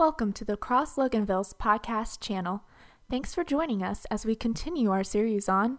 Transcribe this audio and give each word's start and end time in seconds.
Welcome 0.00 0.32
to 0.32 0.46
the 0.46 0.56
Cross 0.56 0.96
Loganville's 0.96 1.52
podcast 1.52 2.20
channel. 2.20 2.62
Thanks 3.10 3.34
for 3.34 3.44
joining 3.44 3.82
us 3.82 4.06
as 4.10 4.24
we 4.24 4.34
continue 4.34 4.90
our 4.90 5.04
series 5.04 5.46
on 5.46 5.78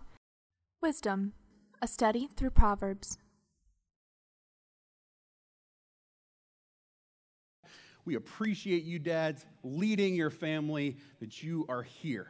Wisdom, 0.79 1.33
a 1.81 1.87
study 1.87 2.29
through 2.36 2.51
Proverbs. 2.51 3.18
We 8.05 8.13
appreciate 8.13 8.83
you, 8.83 8.99
dads, 8.99 9.43
leading 9.63 10.13
your 10.13 10.29
family, 10.29 10.97
that 11.19 11.41
you 11.41 11.65
are 11.67 11.81
here. 11.81 12.27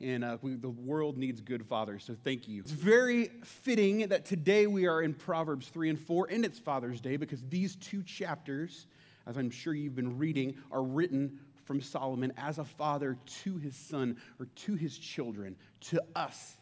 And 0.00 0.22
uh, 0.22 0.38
we, 0.40 0.54
the 0.54 0.68
world 0.68 1.18
needs 1.18 1.40
good 1.40 1.66
fathers, 1.66 2.04
so 2.04 2.14
thank 2.22 2.46
you. 2.46 2.60
It's 2.60 2.70
very 2.70 3.32
fitting 3.42 4.06
that 4.06 4.24
today 4.24 4.68
we 4.68 4.86
are 4.86 5.02
in 5.02 5.14
Proverbs 5.14 5.66
3 5.66 5.90
and 5.90 5.98
4, 5.98 6.28
and 6.30 6.44
it's 6.44 6.60
Father's 6.60 7.00
Day 7.00 7.16
because 7.16 7.42
these 7.48 7.74
two 7.74 8.04
chapters 8.04 8.86
as 9.28 9.36
I'm 9.36 9.50
sure 9.50 9.74
you've 9.74 9.94
been 9.94 10.18
reading, 10.18 10.56
are 10.72 10.82
written 10.82 11.38
from 11.64 11.82
Solomon 11.82 12.32
as 12.38 12.58
a 12.58 12.64
father 12.64 13.18
to 13.42 13.58
his 13.58 13.76
son 13.76 14.16
or 14.40 14.46
to 14.46 14.74
his 14.74 14.96
children, 14.96 15.54
to 15.82 16.02
us. 16.16 16.56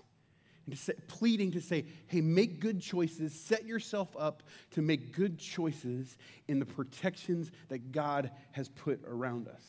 And 0.67 0.75
to 0.75 0.81
say, 0.81 0.95
pleading 1.07 1.53
to 1.53 1.61
say, 1.61 1.85
hey, 2.09 2.21
make 2.21 2.59
good 2.59 2.81
choices, 2.81 3.33
set 3.33 3.65
yourself 3.65 4.09
up 4.19 4.43
to 4.73 4.83
make 4.83 5.15
good 5.15 5.39
choices 5.39 6.19
in 6.49 6.59
the 6.59 6.67
protections 6.67 7.53
that 7.69 7.93
God 7.93 8.33
has 8.51 8.69
put 8.69 9.01
around 9.07 9.47
us. 9.47 9.63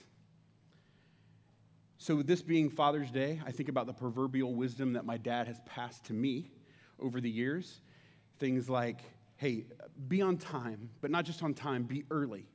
So, 2.00 2.16
with 2.16 2.28
this 2.28 2.42
being 2.42 2.70
Father's 2.70 3.12
Day, 3.12 3.40
I 3.46 3.52
think 3.52 3.70
about 3.70 3.86
the 3.86 3.94
proverbial 3.94 4.56
wisdom 4.56 4.94
that 4.94 5.06
my 5.06 5.18
dad 5.18 5.48
has 5.48 5.60
passed 5.66 6.06
to 6.06 6.14
me 6.14 6.52
over 7.00 7.22
the 7.22 7.30
years. 7.30 7.82
Things 8.40 8.70
like, 8.70 9.02
hey, 9.36 9.66
be 10.08 10.22
on 10.22 10.38
time, 10.38 10.90
but 11.02 11.12
not 11.12 11.26
just 11.26 11.44
on 11.44 11.54
time, 11.54 11.84
be 11.84 12.04
early 12.10 12.48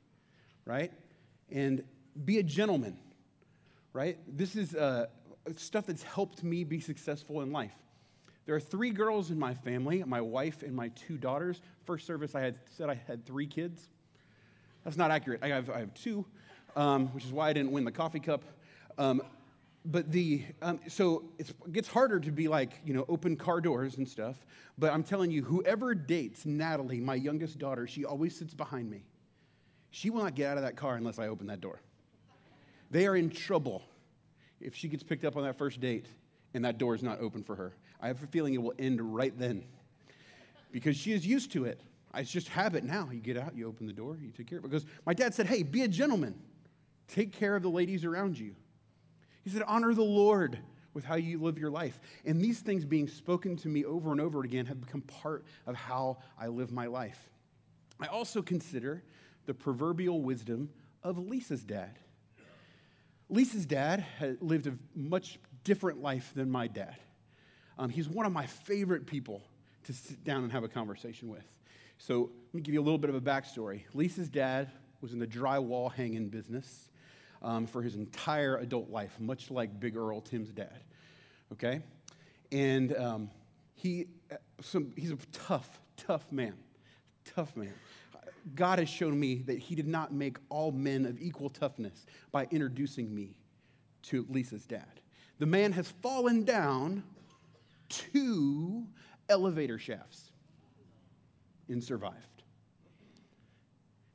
right? 0.65 0.91
And 1.51 1.83
be 2.25 2.39
a 2.39 2.43
gentleman, 2.43 2.97
right? 3.91 4.17
This 4.27 4.55
is 4.55 4.75
uh, 4.75 5.07
stuff 5.55 5.85
that's 5.85 6.03
helped 6.03 6.43
me 6.43 6.63
be 6.63 6.79
successful 6.79 7.41
in 7.41 7.51
life. 7.51 7.73
There 8.45 8.55
are 8.55 8.59
three 8.59 8.91
girls 8.91 9.31
in 9.31 9.39
my 9.39 9.53
family 9.53 10.03
my 10.05 10.21
wife 10.21 10.63
and 10.63 10.75
my 10.75 10.89
two 10.89 11.17
daughters. 11.17 11.61
First 11.85 12.05
service, 12.05 12.35
I 12.35 12.41
had 12.41 12.55
said 12.71 12.89
I 12.89 12.99
had 13.07 13.25
three 13.25 13.47
kids. 13.47 13.87
That's 14.83 14.97
not 14.97 15.11
accurate. 15.11 15.39
I 15.41 15.47
have, 15.47 15.69
I 15.69 15.79
have 15.79 15.93
two, 15.93 16.25
um, 16.75 17.07
which 17.13 17.23
is 17.23 17.31
why 17.31 17.49
I 17.49 17.53
didn't 17.53 17.71
win 17.71 17.85
the 17.85 17.91
coffee 17.91 18.19
cup. 18.19 18.43
Um, 18.97 19.21
but 19.85 20.11
the 20.11 20.43
um, 20.61 20.79
so 20.87 21.23
it 21.37 21.51
gets 21.71 21.87
harder 21.87 22.19
to 22.19 22.31
be 22.31 22.47
like 22.47 22.79
you 22.85 22.93
know 22.93 23.05
open 23.09 23.35
car 23.35 23.59
doors 23.59 23.97
and 23.97 24.07
stuff 24.07 24.45
but 24.77 24.93
i'm 24.93 25.03
telling 25.03 25.29
you 25.29 25.43
whoever 25.43 25.93
dates 25.93 26.45
natalie 26.45 27.01
my 27.01 27.15
youngest 27.15 27.59
daughter 27.59 27.85
she 27.85 28.05
always 28.05 28.33
sits 28.33 28.53
behind 28.53 28.89
me 28.89 29.03
she 29.93 30.09
will 30.09 30.23
not 30.23 30.33
get 30.33 30.49
out 30.49 30.57
of 30.57 30.63
that 30.63 30.75
car 30.75 30.95
unless 30.95 31.19
I 31.19 31.27
open 31.27 31.45
that 31.47 31.61
door. 31.61 31.79
They 32.89 33.05
are 33.05 33.15
in 33.15 33.29
trouble 33.29 33.83
if 34.59 34.75
she 34.75 34.87
gets 34.87 35.03
picked 35.03 35.23
up 35.23 35.37
on 35.37 35.43
that 35.43 35.55
first 35.55 35.79
date 35.79 36.07
and 36.55 36.65
that 36.65 36.79
door 36.79 36.95
is 36.95 37.03
not 37.03 37.19
open 37.19 37.43
for 37.43 37.55
her. 37.55 37.73
I 38.01 38.07
have 38.07 38.21
a 38.23 38.27
feeling 38.27 38.55
it 38.55 38.61
will 38.61 38.73
end 38.79 39.13
right 39.13 39.37
then 39.37 39.63
because 40.71 40.97
she 40.97 41.13
is 41.13 41.27
used 41.27 41.51
to 41.51 41.65
it. 41.65 41.79
It's 42.15 42.31
just 42.31 42.47
habit 42.47 42.83
now. 42.83 43.07
You 43.11 43.19
get 43.19 43.37
out, 43.37 43.55
you 43.55 43.67
open 43.67 43.85
the 43.85 43.93
door, 43.93 44.17
you 44.19 44.31
take 44.31 44.47
care 44.47 44.57
of 44.57 44.65
it. 44.65 44.71
Because 44.71 44.85
my 45.05 45.13
dad 45.13 45.35
said, 45.35 45.45
hey, 45.45 45.61
be 45.61 45.83
a 45.83 45.87
gentleman, 45.87 46.39
take 47.07 47.31
care 47.31 47.55
of 47.55 47.61
the 47.61 47.69
ladies 47.69 48.03
around 48.03 48.39
you. 48.39 48.55
He 49.43 49.51
said, 49.51 49.61
honor 49.67 49.93
the 49.93 50.01
Lord 50.01 50.57
with 50.95 51.05
how 51.05 51.15
you 51.15 51.39
live 51.39 51.59
your 51.59 51.69
life. 51.69 51.99
And 52.25 52.41
these 52.41 52.61
things 52.61 52.83
being 52.83 53.07
spoken 53.07 53.57
to 53.57 53.67
me 53.67 53.85
over 53.85 54.11
and 54.11 54.19
over 54.19 54.41
again 54.41 54.65
have 54.65 54.81
become 54.81 55.01
part 55.01 55.45
of 55.67 55.75
how 55.75 56.17
I 56.39 56.47
live 56.47 56.71
my 56.71 56.87
life. 56.87 57.29
I 57.99 58.07
also 58.07 58.41
consider 58.41 59.03
the 59.45 59.53
proverbial 59.53 60.21
wisdom 60.21 60.69
of 61.03 61.17
Lisa's 61.17 61.63
dad. 61.63 61.99
Lisa's 63.29 63.65
dad 63.65 64.01
had 64.19 64.41
lived 64.41 64.67
a 64.67 64.73
much 64.95 65.39
different 65.63 66.01
life 66.01 66.31
than 66.35 66.49
my 66.49 66.67
dad. 66.67 66.95
Um, 67.77 67.89
he's 67.89 68.07
one 68.07 68.25
of 68.25 68.31
my 68.31 68.45
favorite 68.45 69.07
people 69.07 69.41
to 69.85 69.93
sit 69.93 70.23
down 70.23 70.43
and 70.43 70.51
have 70.51 70.63
a 70.63 70.67
conversation 70.67 71.29
with. 71.29 71.45
So 71.97 72.31
let 72.47 72.53
me 72.53 72.61
give 72.61 72.73
you 72.73 72.81
a 72.81 72.83
little 72.83 72.97
bit 72.97 73.09
of 73.09 73.15
a 73.15 73.21
backstory. 73.21 73.83
Lisa's 73.93 74.29
dad 74.29 74.69
was 75.01 75.13
in 75.13 75.19
the 75.19 75.27
drywall 75.27 75.91
hanging 75.91 76.29
business 76.29 76.89
um, 77.41 77.65
for 77.65 77.81
his 77.81 77.95
entire 77.95 78.57
adult 78.57 78.89
life, 78.89 79.19
much 79.19 79.51
like 79.51 79.79
Big 79.79 79.97
Earl, 79.97 80.21
Tim's 80.21 80.51
dad. 80.51 80.79
Okay? 81.51 81.81
And 82.51 82.95
um, 82.95 83.29
he, 83.75 84.07
uh, 84.31 84.35
some, 84.61 84.93
he's 84.95 85.11
a 85.11 85.17
tough, 85.31 85.79
tough 85.97 86.31
man. 86.31 86.53
Tough 87.35 87.55
man. 87.55 87.73
God 88.55 88.79
has 88.79 88.89
shown 88.89 89.19
me 89.19 89.43
that 89.47 89.57
He 89.57 89.75
did 89.75 89.87
not 89.87 90.13
make 90.13 90.37
all 90.49 90.71
men 90.71 91.05
of 91.05 91.21
equal 91.21 91.49
toughness 91.49 92.05
by 92.31 92.47
introducing 92.51 93.13
me 93.13 93.35
to 94.03 94.25
Lisa's 94.29 94.65
dad. 94.65 95.01
The 95.39 95.45
man 95.45 95.71
has 95.73 95.89
fallen 96.01 96.43
down 96.43 97.03
two 97.89 98.85
elevator 99.29 99.77
shafts 99.77 100.31
and 101.69 101.83
survived. 101.83 102.43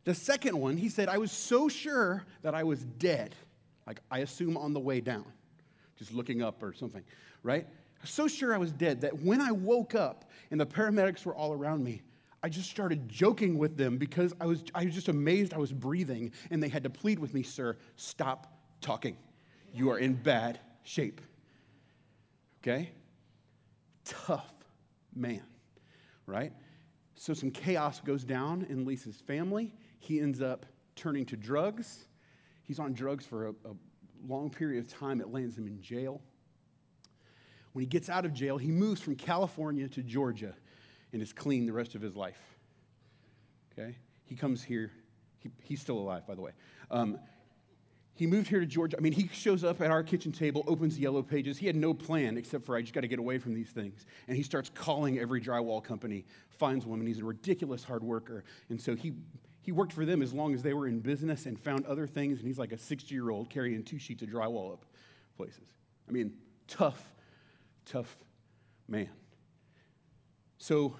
The 0.04 0.14
second 0.14 0.58
one, 0.58 0.76
he 0.76 0.88
said, 0.88 1.08
I 1.08 1.18
was 1.18 1.32
so 1.32 1.68
sure 1.68 2.24
that 2.42 2.54
I 2.54 2.64
was 2.64 2.82
dead, 2.82 3.34
like 3.86 4.00
I 4.10 4.20
assume 4.20 4.56
on 4.56 4.72
the 4.72 4.80
way 4.80 5.00
down, 5.00 5.26
just 5.96 6.14
looking 6.14 6.42
up 6.42 6.62
or 6.62 6.72
something, 6.72 7.04
right? 7.42 7.66
So 8.04 8.28
sure 8.28 8.54
I 8.54 8.58
was 8.58 8.72
dead 8.72 9.02
that 9.02 9.20
when 9.20 9.40
I 9.40 9.50
woke 9.50 9.94
up 9.94 10.30
and 10.50 10.60
the 10.60 10.66
paramedics 10.66 11.26
were 11.26 11.34
all 11.34 11.52
around 11.52 11.84
me, 11.84 12.02
I 12.42 12.48
just 12.48 12.70
started 12.70 13.08
joking 13.08 13.58
with 13.58 13.76
them 13.76 13.98
because 13.98 14.32
I 14.40 14.46
was, 14.46 14.62
I 14.74 14.84
was 14.84 14.94
just 14.94 15.08
amazed 15.08 15.52
I 15.52 15.58
was 15.58 15.72
breathing, 15.72 16.32
and 16.50 16.62
they 16.62 16.68
had 16.68 16.84
to 16.84 16.90
plead 16.90 17.18
with 17.18 17.34
me, 17.34 17.42
Sir, 17.42 17.76
stop 17.96 18.58
talking. 18.80 19.16
You 19.74 19.90
are 19.90 19.98
in 19.98 20.14
bad 20.14 20.60
shape. 20.84 21.20
Okay? 22.62 22.92
Tough 24.04 24.52
man, 25.14 25.42
right? 26.26 26.52
So 27.16 27.34
some 27.34 27.50
chaos 27.50 28.00
goes 28.00 28.22
down 28.24 28.66
in 28.68 28.84
Lisa's 28.84 29.16
family. 29.16 29.74
He 29.98 30.20
ends 30.20 30.40
up 30.40 30.64
turning 30.94 31.26
to 31.26 31.36
drugs. 31.36 32.06
He's 32.62 32.78
on 32.78 32.92
drugs 32.92 33.26
for 33.26 33.48
a, 33.48 33.50
a 33.50 33.74
long 34.26 34.50
period 34.50 34.84
of 34.84 34.92
time. 34.92 35.20
It 35.20 35.32
lands 35.32 35.58
him 35.58 35.66
in 35.66 35.80
jail. 35.82 36.20
When 37.72 37.82
he 37.82 37.86
gets 37.86 38.08
out 38.08 38.24
of 38.24 38.32
jail, 38.32 38.58
he 38.58 38.70
moves 38.70 39.00
from 39.00 39.16
California 39.16 39.88
to 39.88 40.02
Georgia 40.02 40.54
and 41.12 41.22
is 41.22 41.32
clean 41.32 41.66
the 41.66 41.72
rest 41.72 41.94
of 41.94 42.02
his 42.02 42.16
life. 42.16 42.40
Okay? 43.72 43.96
He 44.24 44.34
comes 44.34 44.62
here. 44.62 44.92
He, 45.40 45.50
he's 45.62 45.80
still 45.80 45.98
alive, 45.98 46.26
by 46.26 46.34
the 46.34 46.42
way. 46.42 46.52
Um, 46.90 47.18
he 48.18 48.26
moved 48.26 48.48
here 48.48 48.58
to 48.58 48.66
Georgia. 48.66 48.96
I 48.98 49.00
mean, 49.00 49.12
he 49.12 49.28
shows 49.32 49.62
up 49.62 49.80
at 49.80 49.92
our 49.92 50.02
kitchen 50.02 50.32
table, 50.32 50.64
opens 50.66 50.98
Yellow 50.98 51.22
Pages. 51.22 51.56
He 51.56 51.68
had 51.68 51.76
no 51.76 51.94
plan 51.94 52.36
except 52.36 52.66
for 52.66 52.76
I 52.76 52.80
just 52.80 52.92
got 52.92 53.02
to 53.02 53.08
get 53.08 53.20
away 53.20 53.38
from 53.38 53.54
these 53.54 53.70
things. 53.70 54.06
And 54.26 54.36
he 54.36 54.42
starts 54.42 54.72
calling 54.74 55.20
every 55.20 55.40
drywall 55.40 55.82
company, 55.84 56.24
finds 56.50 56.84
one, 56.84 56.98
and 56.98 57.06
he's 57.06 57.20
a 57.20 57.24
ridiculous 57.24 57.84
hard 57.84 58.02
worker. 58.02 58.42
And 58.70 58.80
so 58.80 58.96
he, 58.96 59.12
he 59.60 59.70
worked 59.70 59.92
for 59.92 60.04
them 60.04 60.20
as 60.20 60.34
long 60.34 60.52
as 60.52 60.64
they 60.64 60.74
were 60.74 60.88
in 60.88 60.98
business 60.98 61.46
and 61.46 61.58
found 61.60 61.86
other 61.86 62.08
things. 62.08 62.38
And 62.38 62.48
he's 62.48 62.58
like 62.58 62.72
a 62.72 62.78
60 62.78 63.14
year 63.14 63.30
old 63.30 63.50
carrying 63.50 63.84
two 63.84 64.00
sheets 64.00 64.24
of 64.24 64.30
drywall 64.30 64.72
up 64.72 64.84
places. 65.36 65.68
I 66.08 66.10
mean, 66.10 66.32
tough, 66.66 67.12
tough 67.86 68.16
man. 68.88 69.10
So 70.58 70.96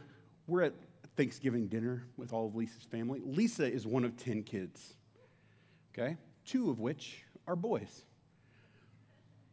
we're 0.47 0.63
at 0.63 0.75
Thanksgiving 1.17 1.67
dinner 1.67 2.05
with 2.17 2.33
all 2.33 2.47
of 2.47 2.55
Lisa's 2.55 2.85
family. 2.85 3.21
Lisa 3.25 3.71
is 3.71 3.87
one 3.87 4.05
of 4.05 4.17
10 4.17 4.45
kids, 4.45 4.95
okay? 5.93 6.17
Two 6.45 6.71
of 6.71 6.79
which 6.79 7.25
are 7.47 7.57
boys. 7.57 8.05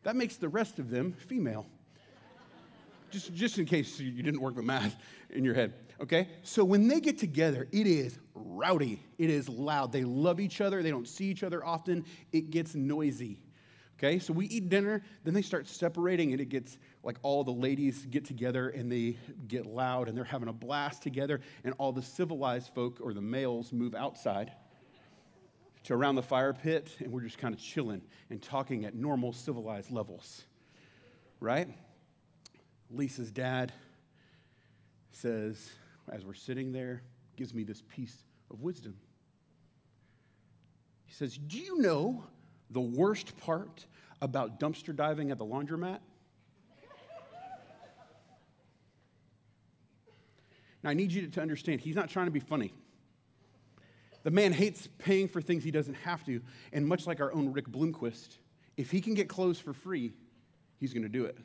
That 0.03 0.15
makes 0.15 0.37
the 0.37 0.47
rest 0.47 0.77
of 0.77 0.91
them 0.91 1.13
female. 1.13 1.65
just, 3.09 3.33
just 3.33 3.57
in 3.57 3.65
case 3.65 3.99
you 3.99 4.21
didn't 4.21 4.41
work 4.41 4.55
the 4.55 4.61
math 4.61 4.95
in 5.31 5.43
your 5.43 5.55
head, 5.55 5.73
okay? 5.99 6.29
So 6.43 6.63
when 6.63 6.87
they 6.87 6.99
get 6.99 7.17
together, 7.17 7.67
it 7.71 7.87
is 7.87 8.19
rowdy, 8.35 9.01
it 9.17 9.31
is 9.31 9.49
loud. 9.49 9.91
They 9.91 10.03
love 10.03 10.39
each 10.39 10.61
other, 10.61 10.83
they 10.83 10.91
don't 10.91 11.07
see 11.07 11.25
each 11.25 11.41
other 11.41 11.65
often, 11.65 12.05
it 12.31 12.51
gets 12.51 12.75
noisy. 12.75 13.39
Okay, 13.97 14.19
so 14.19 14.33
we 14.33 14.45
eat 14.47 14.67
dinner, 14.67 15.01
then 15.23 15.33
they 15.33 15.41
start 15.41 15.67
separating, 15.67 16.33
and 16.33 16.41
it 16.41 16.49
gets 16.49 16.77
like 17.01 17.17
all 17.21 17.45
the 17.45 17.51
ladies 17.51 18.05
get 18.05 18.25
together 18.25 18.69
and 18.69 18.91
they 18.91 19.17
get 19.47 19.65
loud 19.65 20.09
and 20.09 20.17
they're 20.17 20.25
having 20.25 20.49
a 20.49 20.53
blast 20.53 21.01
together, 21.01 21.39
and 21.63 21.73
all 21.77 21.93
the 21.93 22.01
civilized 22.01 22.73
folk 22.73 22.99
or 23.01 23.13
the 23.13 23.21
males 23.21 23.71
move 23.71 23.95
outside 23.95 24.51
to 25.83 25.93
around 25.93 26.15
the 26.15 26.23
fire 26.23 26.51
pit, 26.51 26.89
and 26.99 27.11
we're 27.11 27.21
just 27.21 27.37
kind 27.37 27.53
of 27.53 27.61
chilling 27.61 28.01
and 28.29 28.41
talking 28.41 28.85
at 28.85 28.95
normal 28.95 29.31
civilized 29.31 29.91
levels, 29.91 30.43
right? 31.39 31.69
Lisa's 32.89 33.31
dad 33.31 33.71
says, 35.11 35.71
as 36.11 36.25
we're 36.25 36.33
sitting 36.33 36.71
there, 36.71 37.01
gives 37.37 37.53
me 37.53 37.63
this 37.63 37.81
piece 37.87 38.25
of 38.51 38.61
wisdom. 38.61 38.97
He 41.05 41.13
says, 41.13 41.37
Do 41.37 41.59
you 41.59 41.79
know 41.79 42.23
the 42.69 42.81
worst 42.81 43.37
part 43.37 43.85
about 44.21 44.59
dumpster 44.59 44.95
diving 44.95 45.31
at 45.31 45.37
the 45.37 45.45
laundromat? 45.45 45.99
Now, 50.85 50.91
I 50.91 50.93
need 50.93 51.11
you 51.11 51.25
to 51.25 51.41
understand, 51.41 51.81
he's 51.81 51.95
not 51.95 52.09
trying 52.09 52.27
to 52.27 52.31
be 52.31 52.39
funny. 52.39 52.71
The 54.21 54.29
man 54.29 54.53
hates 54.53 54.87
paying 54.99 55.27
for 55.27 55.41
things 55.41 55.63
he 55.63 55.71
doesn't 55.71 55.95
have 55.95 56.23
to. 56.25 56.41
And 56.73 56.87
much 56.87 57.07
like 57.07 57.19
our 57.19 57.33
own 57.33 57.51
Rick 57.53 57.69
Bloomquist, 57.69 58.37
if 58.77 58.91
he 58.91 59.01
can 59.01 59.15
get 59.15 59.27
clothes 59.27 59.59
for 59.59 59.73
free, 59.73 60.13
he's 60.79 60.93
going 60.93 61.03
to 61.03 61.09
do 61.09 61.25
it. 61.25 61.39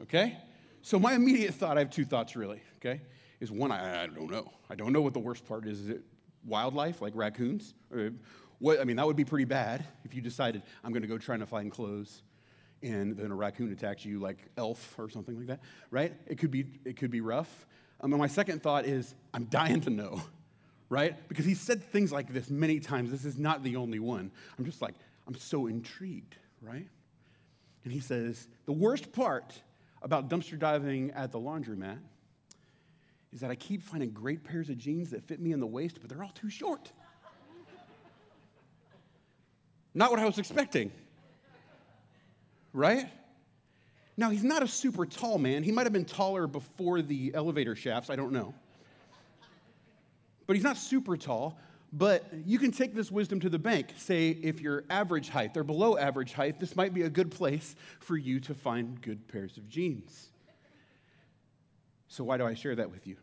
Okay? 0.00 0.38
So, 0.80 0.98
my 0.98 1.12
immediate 1.12 1.52
thought 1.52 1.76
I 1.76 1.80
have 1.80 1.90
two 1.90 2.06
thoughts 2.06 2.34
really, 2.34 2.62
okay? 2.76 3.02
Is 3.40 3.50
one, 3.50 3.70
I, 3.70 4.04
I 4.04 4.06
don't 4.06 4.30
know. 4.30 4.50
I 4.70 4.74
don't 4.74 4.92
know 4.92 5.02
what 5.02 5.12
the 5.12 5.20
worst 5.20 5.46
part 5.46 5.66
is. 5.66 5.80
Is 5.80 5.88
it 5.90 6.02
wildlife 6.46 7.02
like 7.02 7.12
raccoons? 7.14 7.74
What, 8.58 8.80
I 8.80 8.84
mean, 8.84 8.96
that 8.96 9.06
would 9.06 9.16
be 9.16 9.24
pretty 9.24 9.44
bad 9.44 9.84
if 10.04 10.14
you 10.14 10.20
decided, 10.20 10.62
I'm 10.82 10.92
going 10.92 11.02
to 11.02 11.08
go 11.08 11.18
trying 11.18 11.40
to 11.40 11.46
find 11.46 11.70
clothes 11.70 12.22
and 12.82 13.16
then 13.16 13.30
a 13.30 13.34
raccoon 13.34 13.72
attacks 13.72 14.04
you 14.04 14.18
like 14.18 14.38
elf 14.56 14.94
or 14.98 15.08
something 15.08 15.36
like 15.36 15.46
that, 15.46 15.60
right? 15.90 16.14
It 16.26 16.38
could 16.38 16.50
be, 16.50 16.66
it 16.84 16.96
could 16.96 17.10
be 17.10 17.20
rough. 17.20 17.66
Um, 18.00 18.12
and 18.12 18.20
my 18.20 18.26
second 18.26 18.62
thought 18.62 18.84
is, 18.86 19.14
I'm 19.32 19.44
dying 19.44 19.80
to 19.82 19.90
know, 19.90 20.22
right? 20.88 21.16
Because 21.28 21.44
he 21.44 21.54
said 21.54 21.82
things 21.82 22.12
like 22.12 22.32
this 22.32 22.50
many 22.50 22.80
times. 22.80 23.10
This 23.10 23.24
is 23.24 23.38
not 23.38 23.62
the 23.62 23.76
only 23.76 23.98
one. 23.98 24.30
I'm 24.58 24.64
just 24.64 24.82
like, 24.82 24.94
I'm 25.26 25.34
so 25.34 25.66
intrigued, 25.66 26.36
right? 26.60 26.86
And 27.84 27.92
he 27.92 28.00
says, 28.00 28.48
the 28.66 28.72
worst 28.72 29.12
part 29.12 29.54
about 30.02 30.28
dumpster 30.28 30.58
diving 30.58 31.10
at 31.12 31.32
the 31.32 31.38
laundromat 31.38 31.98
is 33.32 33.40
that 33.40 33.50
I 33.50 33.54
keep 33.54 33.82
finding 33.82 34.10
great 34.10 34.44
pairs 34.44 34.68
of 34.70 34.78
jeans 34.78 35.10
that 35.10 35.22
fit 35.24 35.40
me 35.40 35.52
in 35.52 35.60
the 35.60 35.66
waist, 35.66 35.98
but 36.00 36.08
they're 36.08 36.22
all 36.22 36.30
too 36.30 36.50
short. 36.50 36.92
Not 39.96 40.10
what 40.10 40.20
I 40.20 40.26
was 40.26 40.38
expecting. 40.38 40.92
Right? 42.74 43.08
Now, 44.18 44.28
he's 44.28 44.44
not 44.44 44.62
a 44.62 44.68
super 44.68 45.06
tall 45.06 45.38
man. 45.38 45.62
He 45.62 45.72
might 45.72 45.84
have 45.84 45.92
been 45.94 46.04
taller 46.04 46.46
before 46.46 47.00
the 47.00 47.32
elevator 47.34 47.74
shafts, 47.74 48.10
I 48.10 48.16
don't 48.16 48.32
know. 48.32 48.54
But 50.46 50.54
he's 50.54 50.62
not 50.62 50.76
super 50.76 51.16
tall. 51.16 51.58
But 51.94 52.26
you 52.44 52.58
can 52.58 52.72
take 52.72 52.94
this 52.94 53.10
wisdom 53.10 53.40
to 53.40 53.48
the 53.48 53.58
bank. 53.58 53.94
Say, 53.96 54.28
if 54.28 54.60
you're 54.60 54.84
average 54.90 55.30
height 55.30 55.56
or 55.56 55.64
below 55.64 55.96
average 55.96 56.34
height, 56.34 56.60
this 56.60 56.76
might 56.76 56.92
be 56.92 57.02
a 57.02 57.08
good 57.08 57.30
place 57.30 57.74
for 58.00 58.18
you 58.18 58.38
to 58.40 58.52
find 58.54 59.00
good 59.00 59.26
pairs 59.28 59.56
of 59.56 59.66
jeans. 59.66 60.28
So, 62.08 62.22
why 62.22 62.36
do 62.36 62.44
I 62.44 62.52
share 62.52 62.74
that 62.74 62.90
with 62.90 63.06
you? 63.06 63.16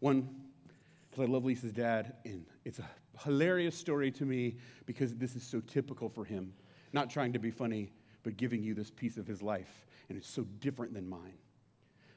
One, 0.00 0.36
because 1.10 1.28
I 1.28 1.30
love 1.30 1.44
Lisa's 1.44 1.72
dad, 1.72 2.14
and 2.24 2.46
it's 2.64 2.78
a 2.78 2.88
hilarious 3.24 3.76
story 3.76 4.10
to 4.12 4.24
me 4.24 4.56
because 4.84 5.14
this 5.14 5.36
is 5.36 5.42
so 5.42 5.60
typical 5.60 6.08
for 6.08 6.24
him. 6.24 6.52
Not 6.92 7.10
trying 7.10 7.32
to 7.32 7.38
be 7.38 7.50
funny, 7.50 7.92
but 8.22 8.36
giving 8.36 8.62
you 8.62 8.74
this 8.74 8.90
piece 8.90 9.16
of 9.16 9.26
his 9.26 9.42
life, 9.42 9.86
and 10.08 10.18
it's 10.18 10.28
so 10.28 10.42
different 10.60 10.94
than 10.94 11.08
mine. 11.08 11.38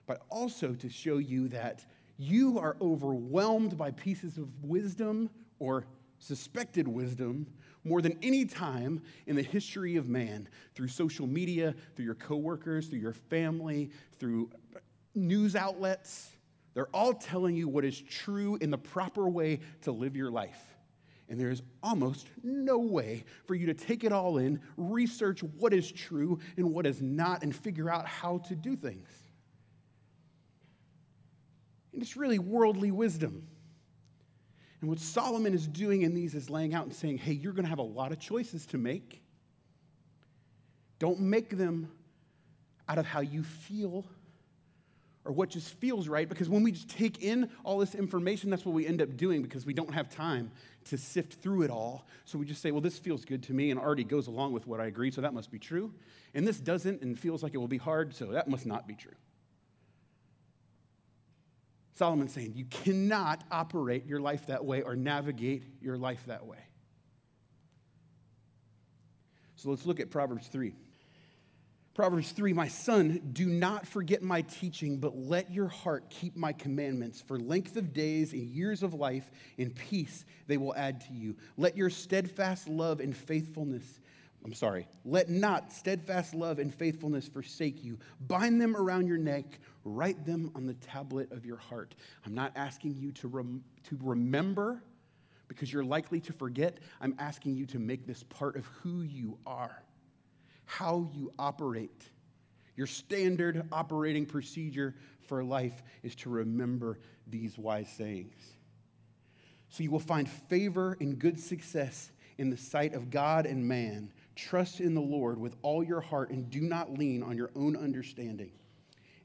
But 0.05 0.23
also 0.29 0.73
to 0.73 0.89
show 0.89 1.17
you 1.17 1.47
that 1.49 1.85
you 2.17 2.59
are 2.59 2.75
overwhelmed 2.81 3.77
by 3.77 3.91
pieces 3.91 4.37
of 4.37 4.47
wisdom 4.63 5.29
or 5.59 5.85
suspected 6.19 6.87
wisdom 6.87 7.47
more 7.83 8.01
than 8.01 8.17
any 8.21 8.45
time 8.45 9.01
in 9.25 9.35
the 9.35 9.41
history 9.41 9.95
of 9.95 10.09
man 10.09 10.47
through 10.75 10.89
social 10.89 11.25
media, 11.25 11.73
through 11.95 12.05
your 12.05 12.15
coworkers, 12.15 12.87
through 12.87 12.99
your 12.99 13.13
family, 13.13 13.91
through 14.19 14.49
news 15.15 15.55
outlets. 15.55 16.29
They're 16.73 16.93
all 16.93 17.13
telling 17.13 17.55
you 17.55 17.67
what 17.67 17.85
is 17.85 18.01
true 18.01 18.57
in 18.61 18.69
the 18.69 18.77
proper 18.77 19.29
way 19.29 19.61
to 19.81 19.91
live 19.91 20.15
your 20.15 20.31
life. 20.31 20.61
And 21.29 21.39
there 21.39 21.51
is 21.51 21.61
almost 21.83 22.27
no 22.43 22.79
way 22.79 23.23
for 23.45 23.53
you 23.53 23.67
to 23.67 23.73
take 23.75 24.03
it 24.03 24.11
all 24.11 24.39
in, 24.39 24.59
research 24.77 25.43
what 25.43 25.73
is 25.73 25.91
true 25.91 26.39
and 26.57 26.73
what 26.73 26.87
is 26.87 27.01
not, 27.01 27.43
and 27.43 27.55
figure 27.55 27.89
out 27.89 28.07
how 28.07 28.39
to 28.39 28.55
do 28.55 28.75
things. 28.75 29.07
And 31.93 32.01
it's 32.01 32.17
really 32.17 32.39
worldly 32.39 32.89
wisdom. 32.91 33.47
And 34.81 34.89
what 34.89 34.99
Solomon 34.99 35.53
is 35.53 35.67
doing 35.67 36.01
in 36.01 36.15
these 36.15 36.33
is 36.33 36.49
laying 36.49 36.73
out 36.73 36.85
and 36.85 36.95
saying, 36.95 37.19
hey, 37.19 37.33
you're 37.33 37.53
going 37.53 37.65
to 37.65 37.69
have 37.69 37.79
a 37.79 37.83
lot 37.83 38.11
of 38.11 38.19
choices 38.19 38.65
to 38.67 38.77
make. 38.77 39.21
Don't 40.97 41.19
make 41.19 41.57
them 41.57 41.91
out 42.87 42.97
of 42.97 43.05
how 43.05 43.19
you 43.19 43.43
feel 43.43 44.05
or 45.25 45.31
what 45.31 45.49
just 45.49 45.73
feels 45.75 46.07
right 46.07 46.27
because 46.27 46.49
when 46.49 46.63
we 46.63 46.71
just 46.71 46.89
take 46.89 47.23
in 47.23 47.49
all 47.63 47.77
this 47.77 47.93
information, 47.93 48.49
that's 48.49 48.65
what 48.65 48.73
we 48.73 48.87
end 48.87 49.01
up 49.01 49.17
doing 49.17 49.41
because 49.41 49.65
we 49.65 49.73
don't 49.73 49.93
have 49.93 50.09
time 50.09 50.51
to 50.85 50.97
sift 50.97 51.35
through 51.41 51.63
it 51.63 51.69
all. 51.69 52.07
So 52.25 52.37
we 52.37 52.45
just 52.45 52.61
say, 52.61 52.71
well, 52.71 52.81
this 52.81 52.97
feels 52.97 53.25
good 53.25 53.43
to 53.43 53.53
me 53.53 53.71
and 53.71 53.79
already 53.79 54.03
goes 54.03 54.27
along 54.27 54.53
with 54.53 54.65
what 54.65 54.79
I 54.79 54.85
agree, 54.85 55.11
so 55.11 55.21
that 55.21 55.33
must 55.33 55.51
be 55.51 55.59
true. 55.59 55.93
And 56.33 56.47
this 56.47 56.59
doesn't 56.59 57.01
and 57.01 57.19
feels 57.19 57.43
like 57.43 57.53
it 57.53 57.57
will 57.57 57.67
be 57.67 57.77
hard, 57.77 58.15
so 58.15 58.27
that 58.27 58.47
must 58.47 58.65
not 58.65 58.87
be 58.87 58.95
true. 58.95 59.15
Solomon's 61.95 62.33
saying 62.33 62.53
you 62.55 62.65
cannot 62.65 63.43
operate 63.51 64.05
your 64.05 64.21
life 64.21 64.47
that 64.47 64.63
way 64.63 64.81
or 64.81 64.95
navigate 64.95 65.63
your 65.81 65.97
life 65.97 66.23
that 66.27 66.45
way. 66.45 66.59
So 69.57 69.69
let's 69.69 69.85
look 69.85 69.99
at 69.99 70.09
Proverbs 70.09 70.47
3. 70.47 70.73
Proverbs 71.99 72.31
3 72.31 72.53
My 72.53 72.69
son, 72.69 73.19
do 73.33 73.45
not 73.45 73.85
forget 73.85 74.21
my 74.21 74.41
teaching, 74.43 74.99
but 74.99 75.17
let 75.17 75.51
your 75.51 75.67
heart 75.67 76.09
keep 76.09 76.37
my 76.37 76.53
commandments. 76.53 77.19
For 77.19 77.37
length 77.37 77.75
of 77.75 77.91
days 77.91 78.31
and 78.31 78.41
years 78.41 78.83
of 78.83 78.93
life 78.93 79.29
and 79.57 79.75
peace 79.75 80.23
they 80.47 80.55
will 80.55 80.73
add 80.77 81.01
to 81.07 81.13
you. 81.13 81.35
Let 81.57 81.75
your 81.75 81.89
steadfast 81.89 82.69
love 82.69 83.01
and 83.01 83.13
faithfulness, 83.13 83.99
I'm 84.45 84.53
sorry, 84.53 84.87
let 85.03 85.27
not 85.27 85.73
steadfast 85.73 86.33
love 86.33 86.57
and 86.59 86.73
faithfulness 86.73 87.27
forsake 87.27 87.83
you. 87.83 87.99
Bind 88.21 88.61
them 88.61 88.77
around 88.77 89.07
your 89.07 89.17
neck, 89.17 89.59
write 89.83 90.25
them 90.25 90.53
on 90.55 90.65
the 90.65 90.75
tablet 90.75 91.29
of 91.33 91.45
your 91.45 91.57
heart. 91.57 91.95
I'm 92.25 92.33
not 92.33 92.53
asking 92.55 92.95
you 92.95 93.11
to, 93.11 93.27
rem- 93.27 93.65
to 93.89 93.99
remember 94.01 94.81
because 95.49 95.73
you're 95.73 95.83
likely 95.83 96.21
to 96.21 96.31
forget. 96.31 96.77
I'm 97.01 97.15
asking 97.19 97.57
you 97.57 97.65
to 97.65 97.77
make 97.77 98.07
this 98.07 98.23
part 98.23 98.55
of 98.55 98.65
who 98.67 99.01
you 99.01 99.37
are 99.45 99.83
how 100.69 101.09
you 101.15 101.33
operate. 101.39 102.03
Your 102.75 102.85
standard 102.85 103.67
operating 103.71 104.27
procedure 104.27 104.93
for 105.27 105.43
life 105.43 105.81
is 106.03 106.13
to 106.17 106.29
remember 106.29 106.99
these 107.25 107.57
wise 107.57 107.89
sayings. 107.89 108.35
So 109.69 109.81
you 109.81 109.89
will 109.89 109.99
find 109.99 110.29
favor 110.29 110.95
and 110.99 111.17
good 111.17 111.39
success 111.39 112.11
in 112.37 112.51
the 112.51 112.57
sight 112.57 112.93
of 112.93 113.09
God 113.09 113.47
and 113.47 113.67
man. 113.67 114.13
Trust 114.35 114.79
in 114.79 114.93
the 114.93 115.01
Lord 115.01 115.39
with 115.39 115.55
all 115.63 115.83
your 115.83 116.01
heart 116.01 116.29
and 116.29 116.51
do 116.51 116.61
not 116.61 116.93
lean 116.93 117.23
on 117.23 117.35
your 117.35 117.49
own 117.55 117.75
understanding. 117.75 118.51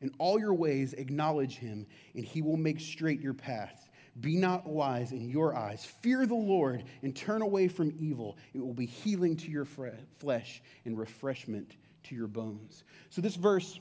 In 0.00 0.12
all 0.18 0.40
your 0.40 0.54
ways, 0.54 0.94
acknowledge 0.94 1.58
him, 1.58 1.86
and 2.14 2.24
he 2.24 2.40
will 2.40 2.56
make 2.56 2.80
straight 2.80 3.20
your 3.20 3.34
paths. 3.34 3.83
Be 4.20 4.36
not 4.36 4.66
wise 4.66 5.10
in 5.10 5.28
your 5.28 5.56
eyes. 5.56 5.84
Fear 5.84 6.26
the 6.26 6.34
Lord 6.34 6.84
and 7.02 7.16
turn 7.16 7.42
away 7.42 7.66
from 7.66 7.92
evil. 7.98 8.38
It 8.52 8.60
will 8.60 8.74
be 8.74 8.86
healing 8.86 9.36
to 9.38 9.50
your 9.50 9.64
flesh 9.64 10.62
and 10.84 10.96
refreshment 10.96 11.76
to 12.04 12.14
your 12.14 12.28
bones. 12.28 12.84
So, 13.10 13.20
this 13.20 13.34
verse, 13.34 13.80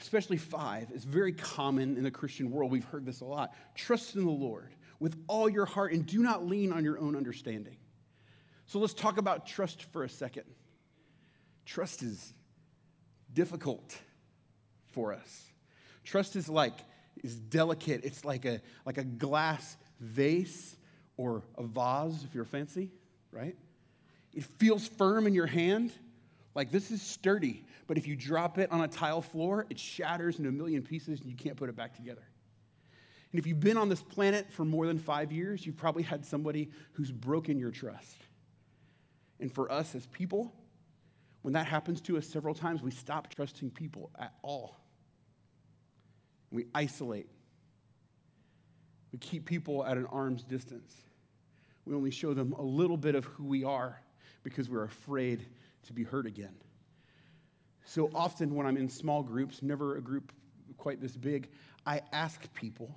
especially 0.00 0.36
five, 0.36 0.92
is 0.92 1.02
very 1.02 1.32
common 1.32 1.96
in 1.96 2.04
the 2.04 2.10
Christian 2.10 2.52
world. 2.52 2.70
We've 2.70 2.84
heard 2.84 3.04
this 3.04 3.20
a 3.20 3.24
lot. 3.24 3.52
Trust 3.74 4.14
in 4.14 4.24
the 4.24 4.30
Lord 4.30 4.72
with 5.00 5.16
all 5.26 5.48
your 5.48 5.66
heart 5.66 5.92
and 5.92 6.06
do 6.06 6.22
not 6.22 6.46
lean 6.46 6.72
on 6.72 6.84
your 6.84 7.00
own 7.00 7.16
understanding. 7.16 7.76
So, 8.66 8.78
let's 8.78 8.94
talk 8.94 9.18
about 9.18 9.44
trust 9.44 9.82
for 9.92 10.04
a 10.04 10.08
second. 10.08 10.44
Trust 11.66 12.04
is 12.04 12.32
difficult 13.32 13.98
for 14.92 15.12
us. 15.12 15.50
Trust 16.04 16.36
is 16.36 16.48
like 16.48 16.78
is 17.22 17.36
delicate. 17.36 18.04
It's 18.04 18.24
like 18.24 18.44
a, 18.44 18.60
like 18.84 18.98
a 18.98 19.04
glass 19.04 19.76
vase 20.00 20.76
or 21.16 21.42
a 21.56 21.62
vase 21.62 22.24
if 22.24 22.34
you're 22.34 22.44
fancy, 22.44 22.90
right? 23.30 23.56
It 24.32 24.44
feels 24.58 24.88
firm 24.88 25.26
in 25.26 25.34
your 25.34 25.46
hand. 25.46 25.92
Like 26.54 26.70
this 26.70 26.90
is 26.90 27.02
sturdy, 27.02 27.64
but 27.86 27.98
if 27.98 28.06
you 28.06 28.14
drop 28.14 28.58
it 28.58 28.70
on 28.70 28.82
a 28.82 28.88
tile 28.88 29.22
floor, 29.22 29.66
it 29.70 29.78
shatters 29.78 30.38
into 30.38 30.48
a 30.48 30.52
million 30.52 30.82
pieces 30.82 31.20
and 31.20 31.28
you 31.28 31.36
can't 31.36 31.56
put 31.56 31.68
it 31.68 31.76
back 31.76 31.94
together. 31.94 32.22
And 33.32 33.40
if 33.40 33.48
you've 33.48 33.58
been 33.58 33.76
on 33.76 33.88
this 33.88 34.02
planet 34.02 34.52
for 34.52 34.64
more 34.64 34.86
than 34.86 34.98
five 34.98 35.32
years, 35.32 35.66
you've 35.66 35.76
probably 35.76 36.04
had 36.04 36.24
somebody 36.24 36.70
who's 36.92 37.10
broken 37.10 37.58
your 37.58 37.72
trust. 37.72 38.16
And 39.40 39.52
for 39.52 39.70
us 39.72 39.96
as 39.96 40.06
people, 40.06 40.54
when 41.42 41.54
that 41.54 41.66
happens 41.66 42.00
to 42.02 42.16
us 42.16 42.26
several 42.28 42.54
times, 42.54 42.80
we 42.80 42.92
stop 42.92 43.34
trusting 43.34 43.70
people 43.70 44.10
at 44.18 44.34
all. 44.42 44.83
We 46.54 46.66
isolate. 46.72 47.26
We 49.10 49.18
keep 49.18 49.44
people 49.44 49.84
at 49.84 49.96
an 49.96 50.06
arm's 50.06 50.44
distance. 50.44 50.94
We 51.84 51.94
only 51.94 52.12
show 52.12 52.32
them 52.32 52.52
a 52.52 52.62
little 52.62 52.96
bit 52.96 53.16
of 53.16 53.24
who 53.24 53.44
we 53.44 53.64
are 53.64 54.00
because 54.44 54.70
we're 54.70 54.84
afraid 54.84 55.44
to 55.86 55.92
be 55.92 56.04
hurt 56.04 56.26
again. 56.26 56.54
So 57.86 58.08
often, 58.14 58.54
when 58.54 58.68
I'm 58.68 58.76
in 58.76 58.88
small 58.88 59.24
groups, 59.24 59.62
never 59.62 59.96
a 59.96 60.00
group 60.00 60.32
quite 60.76 61.00
this 61.00 61.16
big, 61.16 61.48
I 61.84 62.02
ask 62.12 62.40
people, 62.54 62.96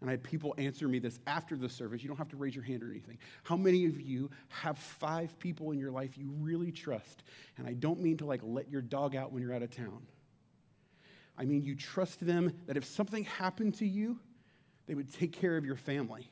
and 0.00 0.10
I 0.10 0.14
had 0.14 0.24
people 0.24 0.52
answer 0.58 0.88
me 0.88 0.98
this 0.98 1.20
after 1.24 1.54
the 1.54 1.68
service. 1.68 2.02
You 2.02 2.08
don't 2.08 2.18
have 2.18 2.30
to 2.30 2.36
raise 2.36 2.54
your 2.54 2.64
hand 2.64 2.82
or 2.82 2.90
anything. 2.90 3.18
How 3.44 3.56
many 3.56 3.86
of 3.86 4.00
you 4.00 4.28
have 4.48 4.76
five 4.76 5.38
people 5.38 5.70
in 5.70 5.78
your 5.78 5.92
life 5.92 6.18
you 6.18 6.32
really 6.40 6.72
trust? 6.72 7.22
And 7.58 7.66
I 7.66 7.74
don't 7.74 8.00
mean 8.00 8.16
to 8.16 8.26
like 8.26 8.40
let 8.42 8.68
your 8.70 8.82
dog 8.82 9.14
out 9.14 9.32
when 9.32 9.40
you're 9.40 9.54
out 9.54 9.62
of 9.62 9.70
town. 9.70 10.02
I 11.36 11.44
mean, 11.44 11.62
you 11.62 11.74
trust 11.74 12.24
them 12.24 12.52
that 12.66 12.76
if 12.76 12.84
something 12.84 13.24
happened 13.24 13.74
to 13.76 13.86
you, 13.86 14.18
They 14.86 14.94
would 14.94 15.12
take 15.12 15.32
care 15.32 15.56
of 15.56 15.64
your 15.64 15.76
family. 15.76 16.28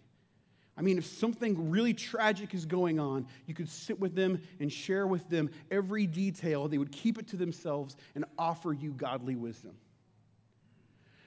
I 0.77 0.83
mean, 0.83 0.99
if 0.99 1.05
something 1.05 1.71
really 1.71 1.93
tragic 1.93 2.55
is 2.55 2.65
going 2.65 2.99
on, 2.99 3.27
you 3.47 3.55
could 3.55 3.69
sit 3.69 4.01
with 4.01 4.15
them 4.15 4.41
and 4.61 4.73
share 4.73 5.07
with 5.07 5.29
them 5.29 5.51
every 5.71 6.07
detail. 6.07 6.69
They 6.69 6.79
would 6.79 6.93
keep 6.93 7.19
it 7.19 7.29
to 7.29 7.37
themselves 7.37 7.97
and 8.15 8.25
offer 8.39 8.73
you 8.73 8.93
godly 8.93 9.37
wisdom. 9.37 9.73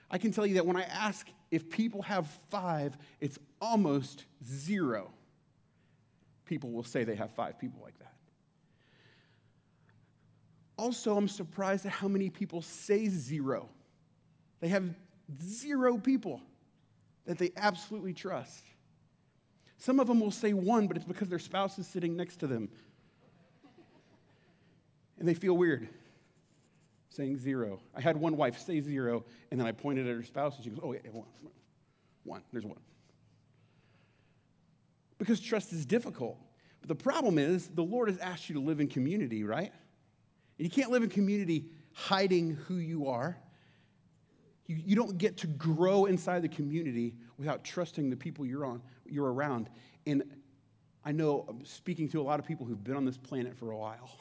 I 0.09 0.17
can 0.17 0.31
tell 0.31 0.45
you 0.45 0.55
that 0.55 0.65
when 0.65 0.77
I 0.77 0.83
ask 0.83 1.27
if 1.51 1.69
people 1.69 2.01
have 2.03 2.27
five, 2.49 2.97
it's 3.19 3.37
almost 3.61 4.25
zero. 4.45 5.11
People 6.45 6.71
will 6.71 6.83
say 6.83 7.03
they 7.03 7.15
have 7.15 7.31
five 7.31 7.59
people 7.59 7.81
like 7.83 7.97
that. 7.99 8.12
Also, 10.77 11.15
I'm 11.15 11.27
surprised 11.27 11.85
at 11.85 11.91
how 11.91 12.07
many 12.07 12.29
people 12.29 12.61
say 12.61 13.07
zero. 13.07 13.69
They 14.59 14.69
have 14.69 14.95
zero 15.41 15.97
people 15.97 16.41
that 17.25 17.37
they 17.37 17.51
absolutely 17.55 18.13
trust. 18.13 18.63
Some 19.77 19.99
of 19.99 20.07
them 20.07 20.19
will 20.19 20.31
say 20.31 20.53
one, 20.53 20.87
but 20.87 20.97
it's 20.97 21.05
because 21.05 21.29
their 21.29 21.39
spouse 21.39 21.77
is 21.77 21.87
sitting 21.87 22.15
next 22.15 22.37
to 22.37 22.47
them. 22.47 22.69
And 25.19 25.27
they 25.27 25.33
feel 25.33 25.55
weird 25.55 25.89
saying 27.13 27.37
zero. 27.37 27.79
I 27.95 28.01
had 28.01 28.17
one 28.17 28.35
wife 28.35 28.57
say 28.59 28.81
zero, 28.81 29.23
and 29.51 29.59
then 29.59 29.67
I 29.67 29.71
pointed 29.71 30.07
at 30.07 30.15
her 30.15 30.23
spouse, 30.23 30.55
and 30.55 30.63
she 30.63 30.71
goes, 30.71 30.79
Oh, 30.81 30.93
yeah, 30.93 30.99
one. 31.11 31.27
One. 32.23 32.41
There's 32.51 32.65
one. 32.65 32.79
Because 35.19 35.39
trust 35.39 35.71
is 35.73 35.85
difficult. 35.85 36.37
But 36.81 36.89
the 36.89 36.95
problem 36.95 37.37
is, 37.37 37.67
the 37.67 37.83
Lord 37.83 38.09
has 38.09 38.17
asked 38.17 38.49
you 38.49 38.55
to 38.55 38.61
live 38.61 38.79
in 38.79 38.87
community, 38.87 39.43
right? 39.43 39.71
And 40.57 40.65
you 40.65 40.69
can't 40.69 40.91
live 40.91 41.03
in 41.03 41.09
community 41.09 41.65
hiding 41.93 42.57
who 42.67 42.75
you 42.75 43.07
are. 43.07 43.37
You, 44.67 44.77
you 44.85 44.95
don't 44.95 45.17
get 45.17 45.37
to 45.37 45.47
grow 45.47 46.05
inside 46.05 46.41
the 46.41 46.49
community 46.49 47.15
without 47.37 47.63
trusting 47.63 48.09
the 48.09 48.15
people 48.15 48.45
you're, 48.45 48.65
on, 48.65 48.81
you're 49.05 49.31
around. 49.31 49.69
And 50.05 50.23
I 51.03 51.11
know 51.11 51.45
I'm 51.47 51.65
speaking 51.65 52.07
to 52.09 52.21
a 52.21 52.23
lot 52.23 52.39
of 52.39 52.45
people 52.45 52.65
who've 52.65 52.83
been 52.83 52.95
on 52.95 53.05
this 53.05 53.17
planet 53.17 53.57
for 53.57 53.71
a 53.71 53.77
while. 53.77 54.09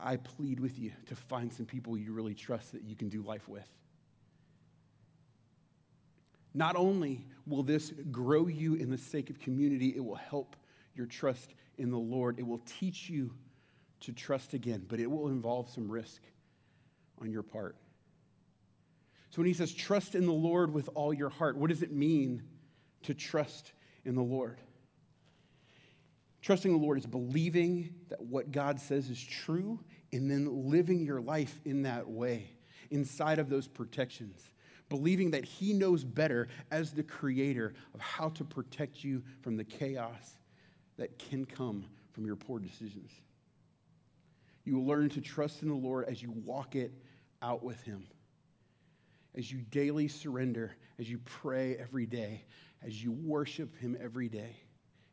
I 0.00 0.16
plead 0.16 0.58
with 0.58 0.78
you 0.78 0.92
to 1.06 1.14
find 1.14 1.52
some 1.52 1.66
people 1.66 1.96
you 1.96 2.12
really 2.12 2.34
trust 2.34 2.72
that 2.72 2.82
you 2.82 2.96
can 2.96 3.08
do 3.08 3.22
life 3.22 3.48
with. 3.48 3.68
Not 6.54 6.76
only 6.76 7.24
will 7.46 7.62
this 7.62 7.92
grow 8.10 8.46
you 8.46 8.74
in 8.74 8.90
the 8.90 8.98
sake 8.98 9.30
of 9.30 9.38
community, 9.38 9.94
it 9.96 10.04
will 10.04 10.16
help 10.16 10.56
your 10.94 11.06
trust 11.06 11.54
in 11.78 11.90
the 11.90 11.98
Lord. 11.98 12.38
It 12.38 12.46
will 12.46 12.60
teach 12.66 13.08
you 13.08 13.32
to 14.02 14.12
trust 14.12 14.54
again, 14.54 14.84
but 14.88 15.00
it 15.00 15.10
will 15.10 15.28
involve 15.28 15.68
some 15.70 15.90
risk 15.90 16.22
on 17.20 17.30
your 17.30 17.42
part. 17.42 17.76
So 19.30 19.38
when 19.38 19.46
he 19.46 19.54
says 19.54 19.72
trust 19.72 20.14
in 20.14 20.26
the 20.26 20.32
Lord 20.32 20.72
with 20.72 20.90
all 20.94 21.14
your 21.14 21.30
heart, 21.30 21.56
what 21.56 21.70
does 21.70 21.82
it 21.82 21.92
mean 21.92 22.42
to 23.04 23.14
trust 23.14 23.72
in 24.04 24.14
the 24.14 24.22
Lord? 24.22 24.58
Trusting 26.42 26.72
the 26.72 26.78
Lord 26.78 26.98
is 26.98 27.06
believing 27.06 27.94
that 28.08 28.20
what 28.20 28.50
God 28.50 28.80
says 28.80 29.08
is 29.08 29.22
true 29.22 29.78
and 30.12 30.30
then 30.30 30.68
living 30.70 31.04
your 31.06 31.20
life 31.20 31.60
in 31.64 31.82
that 31.82 32.08
way, 32.08 32.50
inside 32.90 33.38
of 33.38 33.48
those 33.48 33.68
protections. 33.68 34.50
Believing 34.88 35.30
that 35.30 35.44
He 35.44 35.72
knows 35.72 36.04
better 36.04 36.48
as 36.70 36.92
the 36.92 37.04
creator 37.04 37.72
of 37.94 38.00
how 38.00 38.28
to 38.30 38.44
protect 38.44 39.02
you 39.02 39.22
from 39.40 39.56
the 39.56 39.64
chaos 39.64 40.36
that 40.98 41.18
can 41.18 41.46
come 41.46 41.86
from 42.10 42.26
your 42.26 42.36
poor 42.36 42.58
decisions. 42.58 43.10
You 44.64 44.76
will 44.76 44.86
learn 44.86 45.08
to 45.10 45.20
trust 45.20 45.62
in 45.62 45.68
the 45.68 45.74
Lord 45.74 46.04
as 46.08 46.22
you 46.22 46.30
walk 46.30 46.76
it 46.76 46.92
out 47.40 47.62
with 47.62 47.82
Him, 47.82 48.06
as 49.36 49.50
you 49.50 49.58
daily 49.58 50.08
surrender, 50.08 50.76
as 50.98 51.10
you 51.10 51.18
pray 51.18 51.76
every 51.76 52.06
day, 52.06 52.44
as 52.82 53.02
you 53.02 53.12
worship 53.12 53.76
Him 53.78 53.96
every 54.00 54.28
day, 54.28 54.56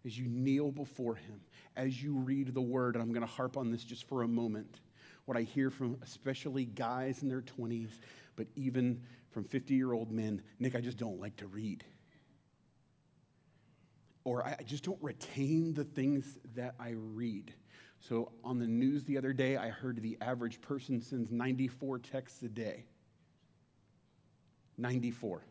as 0.05 0.17
you 0.17 0.27
kneel 0.27 0.71
before 0.71 1.15
Him, 1.15 1.41
as 1.75 2.01
you 2.01 2.13
read 2.13 2.53
the 2.53 2.61
Word. 2.61 2.95
And 2.95 3.01
I'm 3.01 3.11
going 3.11 3.25
to 3.25 3.33
harp 3.33 3.57
on 3.57 3.71
this 3.71 3.83
just 3.83 4.07
for 4.07 4.21
a 4.21 4.27
moment. 4.27 4.81
What 5.25 5.37
I 5.37 5.41
hear 5.41 5.69
from 5.69 5.97
especially 6.01 6.65
guys 6.65 7.21
in 7.23 7.29
their 7.29 7.41
20s, 7.41 7.99
but 8.35 8.47
even 8.55 9.01
from 9.31 9.43
50 9.43 9.73
year 9.73 9.93
old 9.93 10.11
men 10.11 10.41
Nick, 10.59 10.75
I 10.75 10.81
just 10.81 10.97
don't 10.97 11.19
like 11.19 11.37
to 11.37 11.47
read. 11.47 11.83
Or 14.23 14.45
I 14.45 14.57
just 14.63 14.83
don't 14.83 15.01
retain 15.01 15.73
the 15.73 15.85
things 15.85 16.37
that 16.55 16.75
I 16.79 16.93
read. 16.95 17.53
So 17.99 18.31
on 18.43 18.59
the 18.59 18.67
news 18.67 19.03
the 19.03 19.17
other 19.17 19.33
day, 19.33 19.57
I 19.57 19.69
heard 19.69 20.01
the 20.01 20.17
average 20.21 20.61
person 20.61 21.01
sends 21.01 21.31
94 21.31 21.99
texts 21.99 22.41
a 22.43 22.47
day. 22.47 22.85
94 24.77 25.43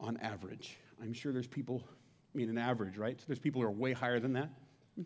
on 0.00 0.16
average. 0.18 0.76
I'm 1.02 1.12
sure 1.12 1.32
there's 1.32 1.46
people, 1.46 1.82
I 2.34 2.38
mean, 2.38 2.48
an 2.48 2.58
average, 2.58 2.96
right? 2.96 3.18
So 3.20 3.24
there's 3.26 3.38
people 3.38 3.60
who 3.60 3.68
are 3.68 3.72
way 3.72 3.92
higher 3.92 4.18
than 4.18 4.32
that, 4.34 4.50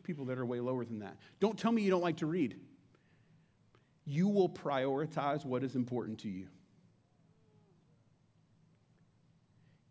people 0.03 0.25
that 0.27 0.39
are 0.39 0.47
way 0.47 0.61
lower 0.61 0.85
than 0.85 1.01
that. 1.01 1.17
Don't 1.41 1.59
tell 1.59 1.73
me 1.73 1.83
you 1.83 1.91
don't 1.91 2.03
like 2.03 2.19
to 2.19 2.27
read. 2.27 2.57
You 4.05 4.29
will 4.29 4.49
prioritize 4.49 5.45
what 5.45 5.63
is 5.65 5.75
important 5.75 6.21
to 6.21 6.29
you. 6.29 6.47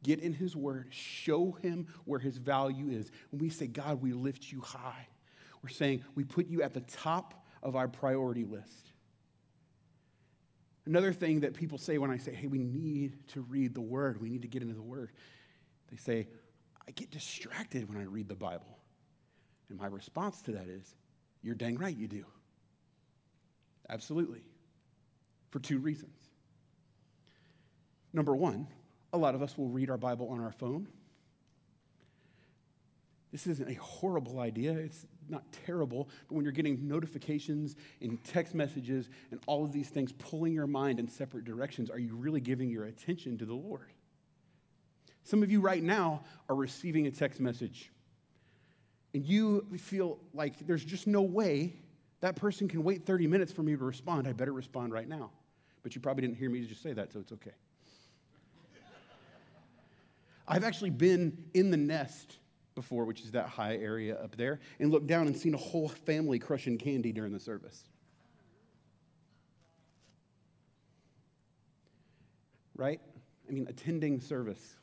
Get 0.04 0.20
in 0.20 0.34
His 0.34 0.56
Word, 0.56 0.88
show 0.92 1.52
Him 1.52 1.88
where 2.06 2.20
His 2.20 2.38
value 2.38 2.90
is. 2.90 3.12
When 3.32 3.40
we 3.40 3.50
say, 3.50 3.68
God, 3.68 4.02
we 4.02 4.14
lift 4.14 4.52
you 4.52 4.62
high, 4.62 5.08
we're 5.68 5.74
saying 5.74 6.02
we 6.16 6.24
put 6.24 6.48
you 6.48 6.62
at 6.62 6.74
the 6.74 6.80
top 6.80 7.46
of 7.62 7.76
our 7.76 7.90
priority 7.90 8.46
list. 8.46 8.94
Another 10.86 11.12
thing 11.12 11.42
that 11.42 11.54
people 11.56 11.78
say 11.78 11.98
when 11.98 12.10
I 12.10 12.16
say, 12.16 12.34
hey, 12.34 12.48
we 12.48 12.60
need 12.60 13.28
to 13.34 13.42
read 13.42 13.74
the 13.74 13.82
Word, 13.82 14.22
we 14.22 14.30
need 14.30 14.44
to 14.44 14.48
get 14.48 14.62
into 14.62 14.76
the 14.76 14.82
Word, 14.82 15.12
they 15.92 15.98
say, 15.98 16.30
I 16.88 16.92
get 16.92 17.12
distracted 17.12 17.90
when 17.90 18.02
I 18.02 18.06
read 18.06 18.30
the 18.30 18.36
Bible. 18.36 18.80
And 19.68 19.78
my 19.78 19.88
response 19.88 20.42
to 20.44 20.54
that 20.54 20.70
is, 20.70 20.96
you're 21.42 21.54
dang 21.54 21.78
right 21.78 21.96
you 21.96 22.08
do. 22.08 22.24
Absolutely. 23.90 24.44
For 25.50 25.60
two 25.60 25.80
reasons. 25.80 26.18
Number 28.14 28.34
one, 28.34 28.68
a 29.12 29.18
lot 29.18 29.36
of 29.36 29.42
us 29.42 29.58
will 29.58 29.68
read 29.68 29.90
our 29.90 29.98
Bible 29.98 30.30
on 30.30 30.40
our 30.40 30.54
phone. 30.54 30.88
This 33.34 33.48
isn't 33.48 33.70
a 33.70 33.74
horrible 33.74 34.40
idea. 34.40 34.72
It's 34.72 35.06
not 35.30 35.44
terrible, 35.66 36.10
but 36.28 36.36
when 36.36 36.44
you're 36.44 36.52
getting 36.52 36.88
notifications 36.88 37.76
and 38.02 38.24
text 38.24 38.56
messages 38.56 39.10
and 39.32 39.40
all 39.46 39.64
of 39.64 39.72
these 39.72 39.90
things 39.90 40.12
pulling 40.14 40.54
your 40.54 40.68
mind 40.68 41.00
in 41.00 41.08
separate 41.08 41.46
directions, 41.46 41.90
are 41.90 42.00
you 42.00 42.16
really 42.16 42.42
giving 42.42 42.70
your 42.70 42.86
attention 42.86 43.38
to 43.38 43.46
the 43.46 43.54
Lord? 43.54 43.92
Some 45.24 45.44
of 45.44 45.52
you 45.52 45.60
right 45.60 45.84
now 45.84 46.24
are 46.48 46.56
receiving 46.56 47.08
a 47.08 47.12
text 47.12 47.40
message 47.40 47.92
and 49.14 49.26
you 49.26 49.66
feel 49.78 50.20
like 50.34 50.66
there's 50.68 50.86
just 50.86 51.08
no 51.08 51.22
way 51.22 51.74
that 52.20 52.36
person 52.36 52.68
can 52.68 52.84
wait 52.84 53.06
30 53.06 53.28
minutes 53.28 53.52
for 53.52 53.64
me 53.64 53.76
to 53.76 53.84
respond. 53.84 54.28
I 54.28 54.34
better 54.34 54.54
respond 54.54 54.94
right 54.94 55.08
now. 55.08 55.32
But 55.84 55.96
you 55.96 56.02
probably 56.02 56.22
didn't 56.22 56.38
hear 56.38 56.50
me 56.50 56.66
just 56.66 56.82
say 56.82 56.94
that, 56.94 57.14
so 57.14 57.20
it's 57.20 57.32
okay. 57.32 57.52
I've 60.48 60.64
actually 60.64 60.90
been 60.90 61.46
in 61.54 61.72
the 61.72 61.78
nest 61.78 62.38
before, 62.78 63.06
which 63.06 63.22
is 63.22 63.32
that 63.32 63.50
high 63.50 63.76
area 63.76 64.16
up 64.24 64.38
there, 64.38 64.60
and 64.80 64.92
looked 64.92 65.08
down 65.08 65.26
and 65.26 65.36
seen 65.36 65.56
a 65.56 65.58
whole 65.58 65.90
family 65.90 66.38
crushing 66.38 66.78
candy 66.78 67.12
during 67.12 67.34
the 67.34 67.40
service. 67.40 67.84
Right? 72.76 73.02
I 73.50 73.52
mean, 73.52 73.66
attending 73.68 74.22
service. 74.22 74.76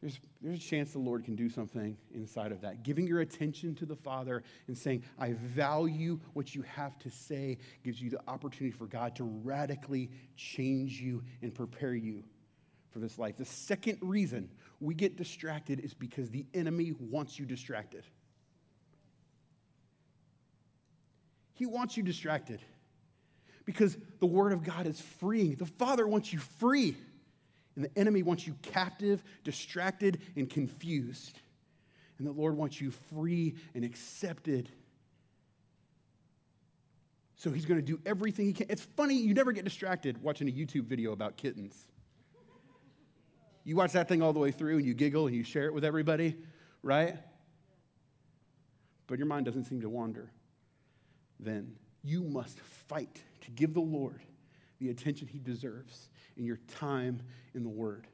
There's, 0.00 0.20
there's 0.40 0.58
a 0.58 0.62
chance 0.62 0.92
the 0.92 1.00
Lord 1.00 1.24
can 1.24 1.34
do 1.34 1.50
something 1.50 1.96
inside 2.14 2.52
of 2.52 2.60
that. 2.60 2.84
Giving 2.84 3.06
your 3.06 3.20
attention 3.20 3.74
to 3.74 3.84
the 3.84 3.96
Father 3.96 4.44
and 4.68 4.78
saying, 4.78 5.02
I 5.18 5.32
value 5.32 6.20
what 6.34 6.54
you 6.54 6.62
have 6.62 6.96
to 7.00 7.10
say, 7.10 7.58
gives 7.84 8.00
you 8.00 8.10
the 8.10 8.20
opportunity 8.28 8.74
for 8.74 8.86
God 8.86 9.16
to 9.16 9.24
radically 9.24 10.08
change 10.36 11.00
you 11.00 11.24
and 11.42 11.52
prepare 11.52 11.94
you 11.94 12.22
for 12.90 12.98
this 12.98 13.18
life. 13.18 13.36
The 13.36 13.44
second 13.44 13.98
reason 14.00 14.50
we 14.80 14.94
get 14.94 15.16
distracted 15.16 15.80
is 15.80 15.94
because 15.94 16.30
the 16.30 16.46
enemy 16.54 16.92
wants 16.98 17.38
you 17.38 17.46
distracted. 17.46 18.04
He 21.54 21.66
wants 21.66 21.96
you 21.96 22.02
distracted 22.02 22.60
because 23.66 23.96
the 24.18 24.26
Word 24.26 24.52
of 24.52 24.64
God 24.64 24.86
is 24.86 25.00
freeing. 25.00 25.56
The 25.56 25.66
Father 25.66 26.06
wants 26.06 26.32
you 26.32 26.38
free, 26.38 26.96
and 27.76 27.84
the 27.84 27.98
enemy 27.98 28.22
wants 28.22 28.46
you 28.46 28.56
captive, 28.62 29.22
distracted, 29.44 30.20
and 30.36 30.48
confused. 30.48 31.38
And 32.18 32.26
the 32.26 32.32
Lord 32.32 32.56
wants 32.56 32.80
you 32.80 32.90
free 32.90 33.56
and 33.74 33.84
accepted. 33.84 34.70
So 37.36 37.50
he's 37.50 37.64
going 37.64 37.80
to 37.80 37.86
do 37.86 38.00
everything 38.04 38.46
he 38.46 38.52
can. 38.52 38.66
It's 38.68 38.82
funny, 38.82 39.14
you 39.14 39.32
never 39.34 39.52
get 39.52 39.64
distracted 39.64 40.22
watching 40.22 40.48
a 40.48 40.52
YouTube 40.52 40.84
video 40.84 41.12
about 41.12 41.36
kittens. 41.36 41.74
You 43.64 43.76
watch 43.76 43.92
that 43.92 44.08
thing 44.08 44.22
all 44.22 44.32
the 44.32 44.38
way 44.38 44.50
through 44.50 44.78
and 44.78 44.86
you 44.86 44.94
giggle 44.94 45.26
and 45.26 45.36
you 45.36 45.44
share 45.44 45.66
it 45.66 45.74
with 45.74 45.84
everybody, 45.84 46.36
right? 46.82 47.16
But 49.06 49.18
your 49.18 49.26
mind 49.26 49.46
doesn't 49.46 49.64
seem 49.64 49.80
to 49.82 49.88
wander. 49.88 50.30
Then 51.38 51.76
you 52.02 52.22
must 52.22 52.58
fight 52.60 53.22
to 53.42 53.50
give 53.50 53.74
the 53.74 53.80
Lord 53.80 54.22
the 54.78 54.90
attention 54.90 55.28
he 55.28 55.38
deserves 55.38 56.08
in 56.36 56.44
your 56.44 56.58
time 56.78 57.20
in 57.54 57.62
the 57.62 57.68
Word. 57.68 58.06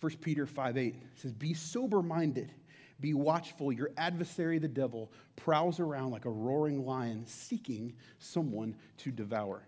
1 0.00 0.12
Peter 0.20 0.46
5 0.46 0.76
8 0.76 0.94
says, 1.16 1.32
Be 1.32 1.54
sober 1.54 2.02
minded, 2.02 2.52
be 3.00 3.14
watchful. 3.14 3.72
Your 3.72 3.90
adversary, 3.96 4.58
the 4.58 4.68
devil, 4.68 5.10
prowls 5.34 5.80
around 5.80 6.12
like 6.12 6.24
a 6.24 6.30
roaring 6.30 6.84
lion 6.84 7.26
seeking 7.26 7.94
someone 8.18 8.76
to 8.98 9.10
devour. 9.10 9.62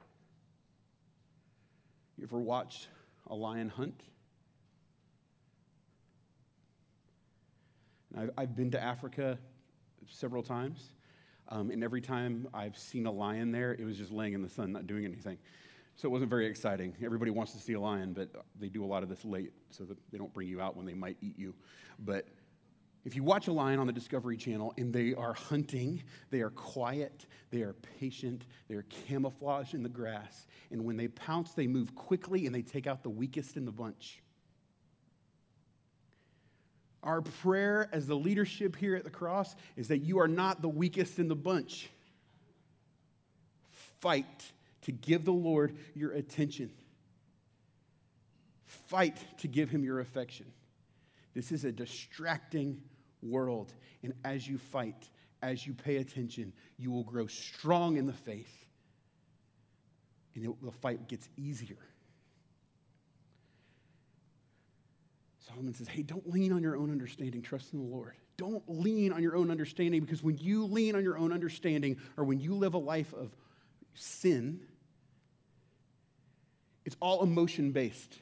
You 2.16 2.24
ever 2.24 2.38
watched 2.38 2.88
a 3.28 3.34
lion 3.34 3.68
hunt? 3.68 4.02
I've, 8.16 8.30
I've 8.36 8.56
been 8.56 8.70
to 8.72 8.82
Africa 8.82 9.38
several 10.08 10.42
times, 10.42 10.92
um, 11.50 11.70
and 11.70 11.84
every 11.84 12.00
time 12.00 12.48
I've 12.54 12.76
seen 12.76 13.06
a 13.06 13.12
lion 13.12 13.52
there, 13.52 13.72
it 13.72 13.84
was 13.84 13.96
just 13.96 14.10
laying 14.10 14.32
in 14.32 14.42
the 14.42 14.48
sun, 14.48 14.72
not 14.72 14.86
doing 14.86 15.04
anything. 15.04 15.38
So 15.96 16.06
it 16.06 16.12
wasn't 16.12 16.30
very 16.30 16.46
exciting. 16.46 16.94
Everybody 17.04 17.32
wants 17.32 17.52
to 17.52 17.58
see 17.58 17.72
a 17.72 17.80
lion, 17.80 18.12
but 18.12 18.30
they 18.58 18.68
do 18.68 18.84
a 18.84 18.86
lot 18.86 19.02
of 19.02 19.08
this 19.08 19.24
late 19.24 19.52
so 19.70 19.84
that 19.84 19.98
they 20.12 20.18
don't 20.18 20.32
bring 20.32 20.48
you 20.48 20.60
out 20.60 20.76
when 20.76 20.86
they 20.86 20.94
might 20.94 21.16
eat 21.20 21.36
you. 21.36 21.54
But 21.98 22.28
if 23.04 23.16
you 23.16 23.22
watch 23.22 23.48
a 23.48 23.52
lion 23.52 23.78
on 23.78 23.86
the 23.86 23.92
Discovery 23.92 24.36
Channel 24.36 24.74
and 24.76 24.92
they 24.92 25.14
are 25.14 25.32
hunting, 25.32 26.02
they 26.30 26.40
are 26.40 26.50
quiet, 26.50 27.26
they 27.50 27.62
are 27.62 27.74
patient, 27.98 28.44
they 28.68 28.74
are 28.74 28.84
camouflaged 29.06 29.74
in 29.74 29.82
the 29.82 29.88
grass. 29.88 30.46
And 30.70 30.84
when 30.84 30.96
they 30.96 31.08
pounce, 31.08 31.52
they 31.52 31.66
move 31.66 31.94
quickly 31.94 32.46
and 32.46 32.54
they 32.54 32.62
take 32.62 32.86
out 32.86 33.02
the 33.02 33.10
weakest 33.10 33.56
in 33.56 33.64
the 33.64 33.72
bunch. 33.72 34.20
Our 37.02 37.22
prayer 37.22 37.88
as 37.92 38.06
the 38.06 38.16
leadership 38.16 38.76
here 38.76 38.96
at 38.96 39.04
the 39.04 39.10
cross 39.10 39.54
is 39.76 39.88
that 39.88 39.98
you 39.98 40.18
are 40.18 40.28
not 40.28 40.60
the 40.60 40.68
weakest 40.68 41.18
in 41.18 41.28
the 41.28 41.36
bunch. 41.36 41.88
Fight 44.00 44.52
to 44.82 44.92
give 44.92 45.24
the 45.24 45.32
Lord 45.32 45.76
your 45.94 46.12
attention. 46.12 46.70
Fight 48.66 49.16
to 49.38 49.48
give 49.48 49.70
him 49.70 49.84
your 49.84 50.00
affection. 50.00 50.46
This 51.38 51.52
is 51.52 51.64
a 51.64 51.70
distracting 51.70 52.82
world. 53.22 53.72
And 54.02 54.12
as 54.24 54.48
you 54.48 54.58
fight, 54.58 55.08
as 55.40 55.64
you 55.64 55.72
pay 55.72 55.98
attention, 55.98 56.52
you 56.78 56.90
will 56.90 57.04
grow 57.04 57.28
strong 57.28 57.96
in 57.96 58.06
the 58.06 58.12
faith. 58.12 58.52
And 60.34 60.46
it, 60.46 60.50
the 60.60 60.72
fight 60.72 61.06
gets 61.06 61.28
easier. 61.36 61.78
Solomon 65.46 65.74
says, 65.74 65.86
hey, 65.86 66.02
don't 66.02 66.28
lean 66.28 66.52
on 66.52 66.60
your 66.60 66.76
own 66.76 66.90
understanding, 66.90 67.40
trust 67.40 67.72
in 67.72 67.78
the 67.78 67.84
Lord. 67.84 68.16
Don't 68.36 68.64
lean 68.66 69.12
on 69.12 69.22
your 69.22 69.36
own 69.36 69.48
understanding 69.48 70.00
because 70.00 70.24
when 70.24 70.38
you 70.38 70.64
lean 70.64 70.96
on 70.96 71.04
your 71.04 71.16
own 71.16 71.32
understanding 71.32 71.98
or 72.16 72.24
when 72.24 72.40
you 72.40 72.56
live 72.56 72.74
a 72.74 72.78
life 72.78 73.14
of 73.14 73.30
sin, 73.94 74.58
it's 76.84 76.96
all 76.98 77.22
emotion 77.22 77.70
based. 77.70 78.18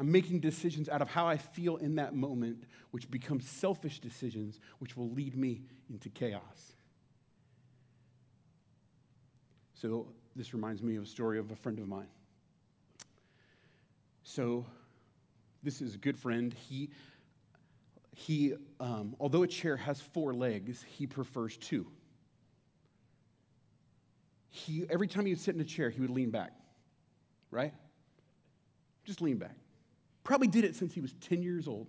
I'm 0.00 0.10
making 0.10 0.40
decisions 0.40 0.88
out 0.88 1.02
of 1.02 1.08
how 1.08 1.28
I 1.28 1.36
feel 1.36 1.76
in 1.76 1.94
that 1.96 2.14
moment, 2.14 2.64
which 2.90 3.08
become 3.08 3.40
selfish 3.40 4.00
decisions, 4.00 4.58
which 4.80 4.96
will 4.96 5.10
lead 5.10 5.36
me 5.36 5.62
into 5.88 6.08
chaos. 6.08 6.72
So, 9.74 10.08
this 10.34 10.52
reminds 10.52 10.82
me 10.82 10.96
of 10.96 11.04
a 11.04 11.06
story 11.06 11.38
of 11.38 11.50
a 11.50 11.56
friend 11.56 11.78
of 11.78 11.86
mine. 11.86 12.08
So, 14.24 14.66
this 15.62 15.80
is 15.80 15.94
a 15.94 15.98
good 15.98 16.18
friend. 16.18 16.52
He, 16.52 16.90
he 18.16 18.54
um, 18.80 19.14
although 19.20 19.42
a 19.42 19.46
chair 19.46 19.76
has 19.76 20.00
four 20.00 20.34
legs, 20.34 20.84
he 20.96 21.06
prefers 21.06 21.56
two. 21.56 21.86
He, 24.48 24.84
every 24.90 25.06
time 25.06 25.26
he 25.26 25.32
would 25.32 25.40
sit 25.40 25.54
in 25.54 25.60
a 25.60 25.64
chair, 25.64 25.90
he 25.90 26.00
would 26.00 26.10
lean 26.10 26.30
back 26.30 26.52
right? 27.50 27.72
Just 29.04 29.20
lean 29.20 29.38
back. 29.38 29.56
Probably 30.30 30.46
did 30.46 30.64
it 30.64 30.76
since 30.76 30.94
he 30.94 31.00
was 31.00 31.12
10 31.22 31.42
years 31.42 31.66
old. 31.66 31.88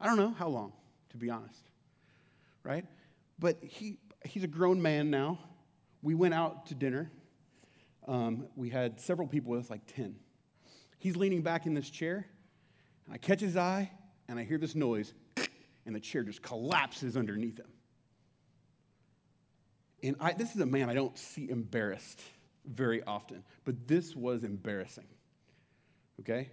I 0.00 0.06
don't 0.06 0.16
know 0.16 0.30
how 0.30 0.48
long, 0.48 0.72
to 1.10 1.18
be 1.18 1.28
honest, 1.28 1.68
right? 2.62 2.86
But 3.38 3.58
he, 3.62 3.98
he's 4.24 4.44
a 4.44 4.48
grown 4.48 4.80
man 4.80 5.10
now. 5.10 5.38
We 6.00 6.14
went 6.14 6.32
out 6.32 6.64
to 6.68 6.74
dinner. 6.74 7.10
Um, 8.08 8.46
we 8.56 8.70
had 8.70 8.98
several 8.98 9.28
people 9.28 9.50
with 9.50 9.60
us, 9.60 9.68
like 9.68 9.84
10. 9.94 10.16
He's 10.96 11.18
leaning 11.18 11.42
back 11.42 11.66
in 11.66 11.74
this 11.74 11.90
chair. 11.90 12.24
and 13.04 13.14
I 13.14 13.18
catch 13.18 13.40
his 13.40 13.58
eye, 13.58 13.90
and 14.26 14.38
I 14.38 14.44
hear 14.44 14.56
this 14.56 14.74
noise, 14.74 15.12
and 15.84 15.94
the 15.94 16.00
chair 16.00 16.22
just 16.22 16.40
collapses 16.40 17.14
underneath 17.14 17.58
him. 17.58 17.68
And 20.02 20.16
I, 20.18 20.32
this 20.32 20.54
is 20.54 20.62
a 20.62 20.66
man 20.66 20.88
I 20.88 20.94
don't 20.94 21.18
see 21.18 21.50
embarrassed 21.50 22.22
very 22.64 23.02
often. 23.02 23.44
But 23.66 23.86
this 23.86 24.16
was 24.16 24.44
embarrassing. 24.44 25.08
Okay? 26.20 26.48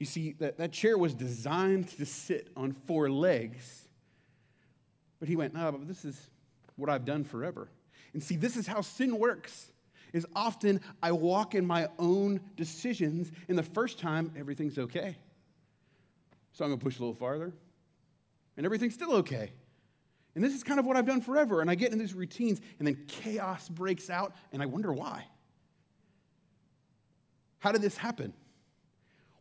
You 0.00 0.06
see, 0.06 0.32
that, 0.38 0.56
that 0.56 0.72
chair 0.72 0.98
was 0.98 1.14
designed 1.14 1.88
to 1.98 2.06
sit 2.06 2.48
on 2.56 2.72
four 2.72 3.10
legs. 3.10 3.86
But 5.20 5.28
he 5.28 5.36
went, 5.36 5.54
no, 5.54 5.70
but 5.70 5.86
this 5.86 6.06
is 6.06 6.18
what 6.76 6.88
I've 6.88 7.04
done 7.04 7.22
forever. 7.22 7.68
And 8.14 8.22
see, 8.22 8.36
this 8.36 8.56
is 8.56 8.66
how 8.66 8.80
sin 8.80 9.18
works. 9.18 9.70
Is 10.12 10.26
often 10.34 10.80
I 11.02 11.12
walk 11.12 11.54
in 11.54 11.64
my 11.64 11.88
own 11.98 12.40
decisions, 12.56 13.30
and 13.48 13.56
the 13.56 13.62
first 13.62 14.00
time 14.00 14.32
everything's 14.36 14.76
okay. 14.76 15.16
So 16.52 16.64
I'm 16.64 16.72
gonna 16.72 16.80
push 16.80 16.98
a 16.98 17.00
little 17.00 17.14
farther, 17.14 17.52
and 18.56 18.66
everything's 18.66 18.94
still 18.94 19.12
okay. 19.16 19.52
And 20.34 20.42
this 20.42 20.52
is 20.54 20.64
kind 20.64 20.80
of 20.80 20.86
what 20.86 20.96
I've 20.96 21.06
done 21.06 21.20
forever. 21.20 21.60
And 21.60 21.70
I 21.70 21.76
get 21.76 21.92
in 21.92 21.98
these 21.98 22.14
routines, 22.14 22.60
and 22.78 22.88
then 22.88 23.04
chaos 23.06 23.68
breaks 23.68 24.10
out, 24.10 24.34
and 24.52 24.62
I 24.62 24.66
wonder 24.66 24.92
why. 24.92 25.26
How 27.58 27.70
did 27.70 27.82
this 27.82 27.96
happen? 27.96 28.32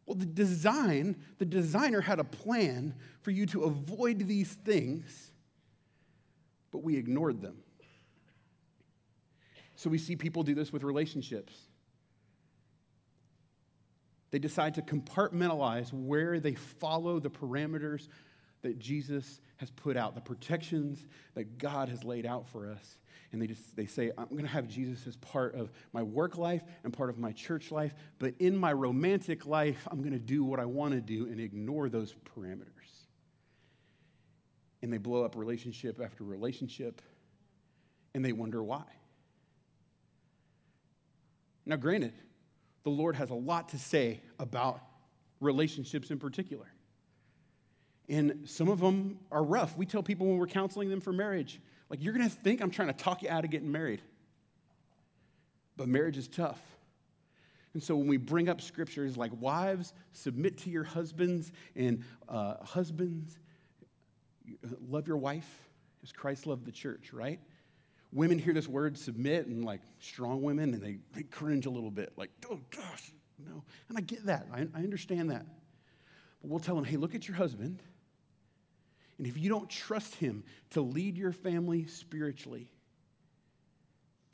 Well, 0.10 0.18
the 0.18 0.26
design, 0.26 1.18
the 1.38 1.46
designer 1.46 2.02
had 2.02 2.20
a 2.20 2.24
plan 2.24 2.96
for 3.22 3.30
you 3.30 3.46
to 3.46 3.66
avoid 3.66 4.28
these 4.28 4.52
things, 4.52 5.32
but 6.72 6.80
we 6.80 6.98
ignored 6.98 7.44
them. 7.44 7.58
So 9.76 9.88
we 9.88 10.00
see 10.00 10.16
people 10.16 10.42
do 10.42 10.56
this 10.56 10.74
with 10.74 10.82
relationships. 10.82 11.54
They 14.32 14.40
decide 14.40 14.74
to 14.76 14.82
compartmentalize 14.82 15.94
where 15.94 16.40
they 16.40 16.56
follow 16.56 17.20
the 17.20 17.30
parameters 17.30 18.08
that 18.62 18.80
Jesus 18.80 19.42
has 19.58 19.70
put 19.72 19.98
out, 19.98 20.16
the 20.16 20.22
protections 20.22 21.06
that 21.36 21.58
God 21.58 21.90
has 21.90 22.04
laid 22.04 22.26
out 22.26 22.48
for 22.48 22.70
us. 22.70 22.98
And 23.32 23.42
they 23.42 23.48
just 23.48 23.76
they 23.76 23.86
say, 23.86 24.12
I'm 24.18 24.30
going 24.30 24.42
to 24.42 24.48
have 24.48 24.68
Jesus 24.68 25.06
as 25.06 25.16
part 25.18 25.54
of 25.54 25.72
my 25.94 26.02
work 26.02 26.38
life 26.38 26.64
and 26.84 26.92
part 26.92 27.10
of 27.10 27.20
my 27.20 27.32
church 27.32 27.72
life, 27.72 27.94
but 28.18 28.34
in 28.40 28.58
my 28.58 28.74
romantic 28.74 29.46
life, 29.46 29.88
I'm 29.92 30.00
going 30.00 30.14
to 30.14 30.20
do 30.20 30.44
what 30.44 30.60
I 30.60 30.66
want 30.66 30.94
to 30.94 31.02
do 31.02 31.26
and 31.26 31.40
ignore 31.40 31.90
those 31.90 32.16
parameters. 32.36 32.66
And 34.82 34.92
they 34.92 34.98
blow 34.98 35.24
up 35.24 35.36
relationship 35.36 36.02
after 36.04 36.24
relationship, 36.24 37.02
and 38.16 38.26
they 38.26 38.32
wonder 38.32 38.64
why. 38.64 38.86
Now, 41.66 41.76
granted, 41.76 42.14
the 42.84 42.90
Lord 42.90 43.16
has 43.16 43.30
a 43.30 43.36
lot 43.36 43.70
to 43.70 43.78
say 43.78 44.22
about 44.40 44.82
relationships 45.40 46.10
in 46.10 46.18
particular. 46.18 46.66
And 48.10 48.50
some 48.50 48.70
of 48.70 48.80
them 48.80 49.20
are 49.32 49.44
rough. 49.44 49.78
We 49.78 49.86
tell 49.86 50.02
people 50.02 50.28
when 50.28 50.38
we're 50.38 50.48
counseling 50.48 50.90
them 50.90 51.00
for 51.00 51.14
marriage, 51.14 51.62
like, 51.90 52.04
you're 52.04 52.14
going 52.14 52.28
to 52.28 52.36
think 52.36 52.62
I'm 52.62 52.72
trying 52.72 52.88
to 52.88 52.94
talk 52.94 53.22
you 53.22 53.30
out 53.30 53.46
of 53.46 53.52
getting 53.52 53.72
married. 53.72 54.02
But 55.78 55.88
marriage 55.88 56.18
is 56.18 56.28
tough. 56.28 56.60
And 57.74 57.84
so 57.84 57.96
when 57.96 58.08
we 58.08 58.18
bring 58.18 58.50
up 58.50 58.62
scriptures 58.62 59.16
like, 59.16 59.32
wives, 59.40 59.94
submit 60.12 60.58
to 60.60 60.72
your 60.72 60.84
husbands, 60.84 61.52
and 61.76 62.04
uh, 62.28 62.56
husbands, 62.64 63.38
love 64.88 65.08
your 65.08 65.18
wife 65.18 65.70
as 66.02 66.12
Christ 66.12 66.48
loved 66.48 66.66
the 66.66 66.72
church, 66.72 67.14
right? 67.14 67.40
Women 68.12 68.40
hear 68.40 68.54
this 68.54 68.68
word 68.68 68.98
submit 68.98 69.46
and 69.46 69.64
like 69.64 69.82
strong 70.00 70.42
women 70.42 70.74
and 70.74 70.82
they, 70.82 70.98
they 71.14 71.24
cringe 71.24 71.68
a 71.68 71.70
little 71.70 71.92
bit, 71.92 72.14
like, 72.18 72.32
oh 72.50 72.60
gosh, 72.76 73.12
no. 73.38 73.64
And 73.88 73.98
I 73.98 74.02
get 74.02 74.26
that. 74.26 74.48
I, 74.52 74.68
I 74.74 74.80
understand 74.80 75.30
that. 75.30 75.46
But 76.42 76.50
we'll 76.50 76.60
tell 76.60 76.76
them, 76.76 76.86
hey, 76.86 76.98
look 76.98 77.14
at 77.14 77.28
your 77.28 77.38
husband 77.38 77.84
and 79.20 79.28
if 79.28 79.38
you 79.38 79.50
don't 79.50 79.70
trust 79.70 80.16
Him 80.16 80.44
to 80.72 80.82
lead 80.82 81.18
your 81.18 81.34
family 81.34 81.86
spiritually, 81.86 82.72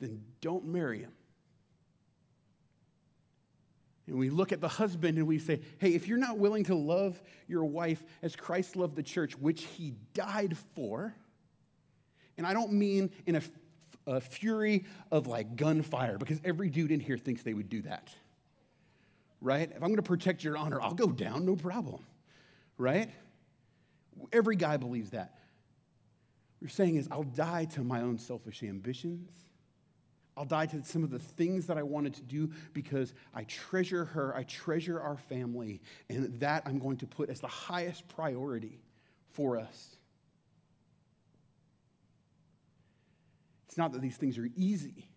then 0.00 0.22
don't 0.40 0.64
marry 0.64 1.00
Him. 1.00 1.12
And 4.06 4.16
we 4.16 4.30
look 4.30 4.52
at 4.52 4.60
the 4.60 4.68
husband 4.68 5.18
and 5.18 5.26
we 5.26 5.40
say, 5.40 5.60
hey, 5.78 5.90
if 5.90 6.06
you're 6.06 6.18
not 6.18 6.38
willing 6.38 6.62
to 6.64 6.76
love 6.76 7.20
your 7.48 7.64
wife 7.64 8.02
as 8.22 8.36
Christ 8.36 8.76
loved 8.76 8.94
the 8.94 9.02
church, 9.02 9.36
which 9.36 9.64
he 9.64 9.94
died 10.14 10.56
for, 10.76 11.12
and 12.38 12.46
I 12.46 12.52
don't 12.52 12.72
mean 12.72 13.10
in 13.26 13.34
a, 13.34 13.42
a 14.06 14.20
fury 14.20 14.84
of 15.10 15.26
like 15.26 15.56
gunfire, 15.56 16.18
because 16.18 16.40
every 16.44 16.70
dude 16.70 16.92
in 16.92 17.00
here 17.00 17.18
thinks 17.18 17.42
they 17.42 17.54
would 17.54 17.68
do 17.68 17.82
that, 17.82 18.10
right? 19.40 19.68
If 19.74 19.82
I'm 19.82 19.96
to 19.96 20.02
protect 20.02 20.44
your 20.44 20.56
honor, 20.56 20.80
I'll 20.80 20.94
go 20.94 21.08
down, 21.08 21.44
no 21.44 21.56
problem, 21.56 22.04
right? 22.78 23.10
Every 24.32 24.56
guy 24.56 24.76
believes 24.76 25.10
that. 25.10 25.38
What 26.58 26.62
you're 26.62 26.68
saying 26.70 26.96
is, 26.96 27.08
I'll 27.10 27.22
die 27.22 27.66
to 27.66 27.82
my 27.82 28.00
own 28.00 28.18
selfish 28.18 28.62
ambitions. 28.62 29.30
I'll 30.36 30.44
die 30.44 30.66
to 30.66 30.84
some 30.84 31.02
of 31.02 31.10
the 31.10 31.18
things 31.18 31.66
that 31.66 31.78
I 31.78 31.82
wanted 31.82 32.14
to 32.14 32.22
do 32.22 32.50
because 32.74 33.14
I 33.34 33.44
treasure 33.44 34.04
her, 34.04 34.36
I 34.36 34.42
treasure 34.42 35.00
our 35.00 35.16
family, 35.16 35.80
and 36.10 36.38
that 36.40 36.62
I'm 36.66 36.78
going 36.78 36.98
to 36.98 37.06
put 37.06 37.30
as 37.30 37.40
the 37.40 37.46
highest 37.46 38.06
priority 38.08 38.80
for 39.30 39.58
us. 39.58 39.96
It's 43.66 43.78
not 43.78 43.92
that 43.92 44.02
these 44.02 44.16
things 44.16 44.36
are 44.38 44.48
easy, 44.56 45.08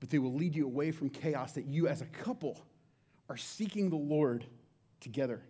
but 0.00 0.10
they 0.10 0.18
will 0.18 0.34
lead 0.34 0.54
you 0.54 0.66
away 0.66 0.90
from 0.90 1.10
chaos 1.10 1.52
that 1.52 1.66
you 1.66 1.88
as 1.88 2.00
a 2.00 2.06
couple 2.06 2.60
are 3.28 3.36
seeking 3.36 3.90
the 3.90 3.96
Lord 3.96 4.44
together. 5.00 5.42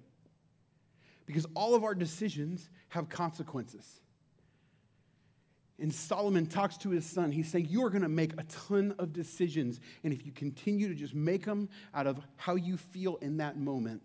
Because 1.27 1.47
all 1.55 1.75
of 1.75 1.85
our 1.85 1.95
decisions 1.95 2.71
have 2.89 3.09
consequences. 3.09 4.01
And 5.79 5.93
Solomon 5.93 6.47
talks 6.47 6.79
to 6.79 6.91
his 6.91 7.05
son. 7.05 7.33
He's 7.33 7.51
saying, 7.51 7.67
You 7.69 7.85
are 7.85 7.91
going 7.91 8.03
to 8.03 8.09
make 8.09 8.33
a 8.39 8.45
ton 8.45 8.95
of 8.99 9.13
decisions. 9.13 9.81
And 10.05 10.13
if 10.13 10.25
you 10.25 10.33
continue 10.33 10.89
to 10.89 10.95
just 10.95 11.15
make 11.15 11.45
them 11.45 11.69
out 11.93 12.07
of 12.07 12.19
how 12.37 12.55
you 12.55 12.77
feel 12.77 13.17
in 13.17 13.37
that 13.39 13.59
moment, 13.59 14.03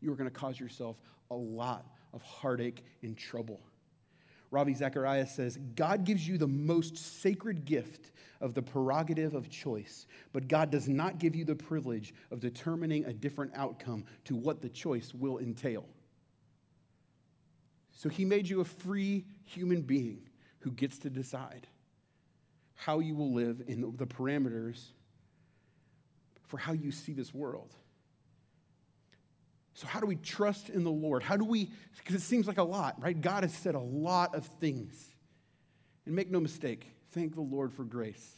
you 0.00 0.10
are 0.12 0.16
going 0.16 0.30
to 0.30 0.34
cause 0.34 0.58
yourself 0.58 0.96
a 1.30 1.34
lot 1.34 1.86
of 2.14 2.22
heartache 2.22 2.82
and 3.02 3.16
trouble. 3.16 3.60
Ravi 4.50 4.74
Zacharias 4.74 5.34
says, 5.34 5.58
God 5.74 6.04
gives 6.04 6.28
you 6.28 6.36
the 6.36 6.46
most 6.46 7.22
sacred 7.22 7.64
gift 7.64 8.12
of 8.40 8.52
the 8.52 8.60
prerogative 8.60 9.34
of 9.34 9.48
choice, 9.48 10.06
but 10.32 10.46
God 10.46 10.70
does 10.70 10.88
not 10.88 11.18
give 11.18 11.34
you 11.34 11.46
the 11.46 11.54
privilege 11.54 12.14
of 12.30 12.40
determining 12.40 13.06
a 13.06 13.14
different 13.14 13.52
outcome 13.56 14.04
to 14.24 14.36
what 14.36 14.60
the 14.60 14.68
choice 14.68 15.14
will 15.14 15.38
entail. 15.38 15.86
So 18.02 18.08
he 18.08 18.24
made 18.24 18.48
you 18.48 18.60
a 18.60 18.64
free 18.64 19.26
human 19.44 19.82
being 19.82 20.22
who 20.58 20.72
gets 20.72 20.98
to 20.98 21.08
decide 21.08 21.68
how 22.74 22.98
you 22.98 23.14
will 23.14 23.32
live 23.32 23.62
in 23.68 23.94
the 23.96 24.06
parameters 24.06 24.86
for 26.48 26.56
how 26.56 26.72
you 26.72 26.90
see 26.90 27.12
this 27.12 27.32
world. 27.32 27.72
So, 29.74 29.86
how 29.86 30.00
do 30.00 30.06
we 30.06 30.16
trust 30.16 30.68
in 30.68 30.82
the 30.82 30.90
Lord? 30.90 31.22
How 31.22 31.36
do 31.36 31.44
we, 31.44 31.70
because 31.96 32.16
it 32.16 32.22
seems 32.22 32.48
like 32.48 32.58
a 32.58 32.64
lot, 32.64 33.00
right? 33.00 33.18
God 33.18 33.44
has 33.44 33.54
said 33.54 33.76
a 33.76 33.80
lot 33.80 34.34
of 34.34 34.46
things. 34.46 35.14
And 36.04 36.16
make 36.16 36.28
no 36.28 36.40
mistake, 36.40 36.84
thank 37.12 37.36
the 37.36 37.40
Lord 37.40 37.72
for 37.72 37.84
grace. 37.84 38.34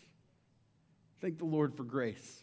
Thank 1.22 1.38
the 1.38 1.46
Lord 1.46 1.74
for 1.74 1.84
grace. 1.84 2.42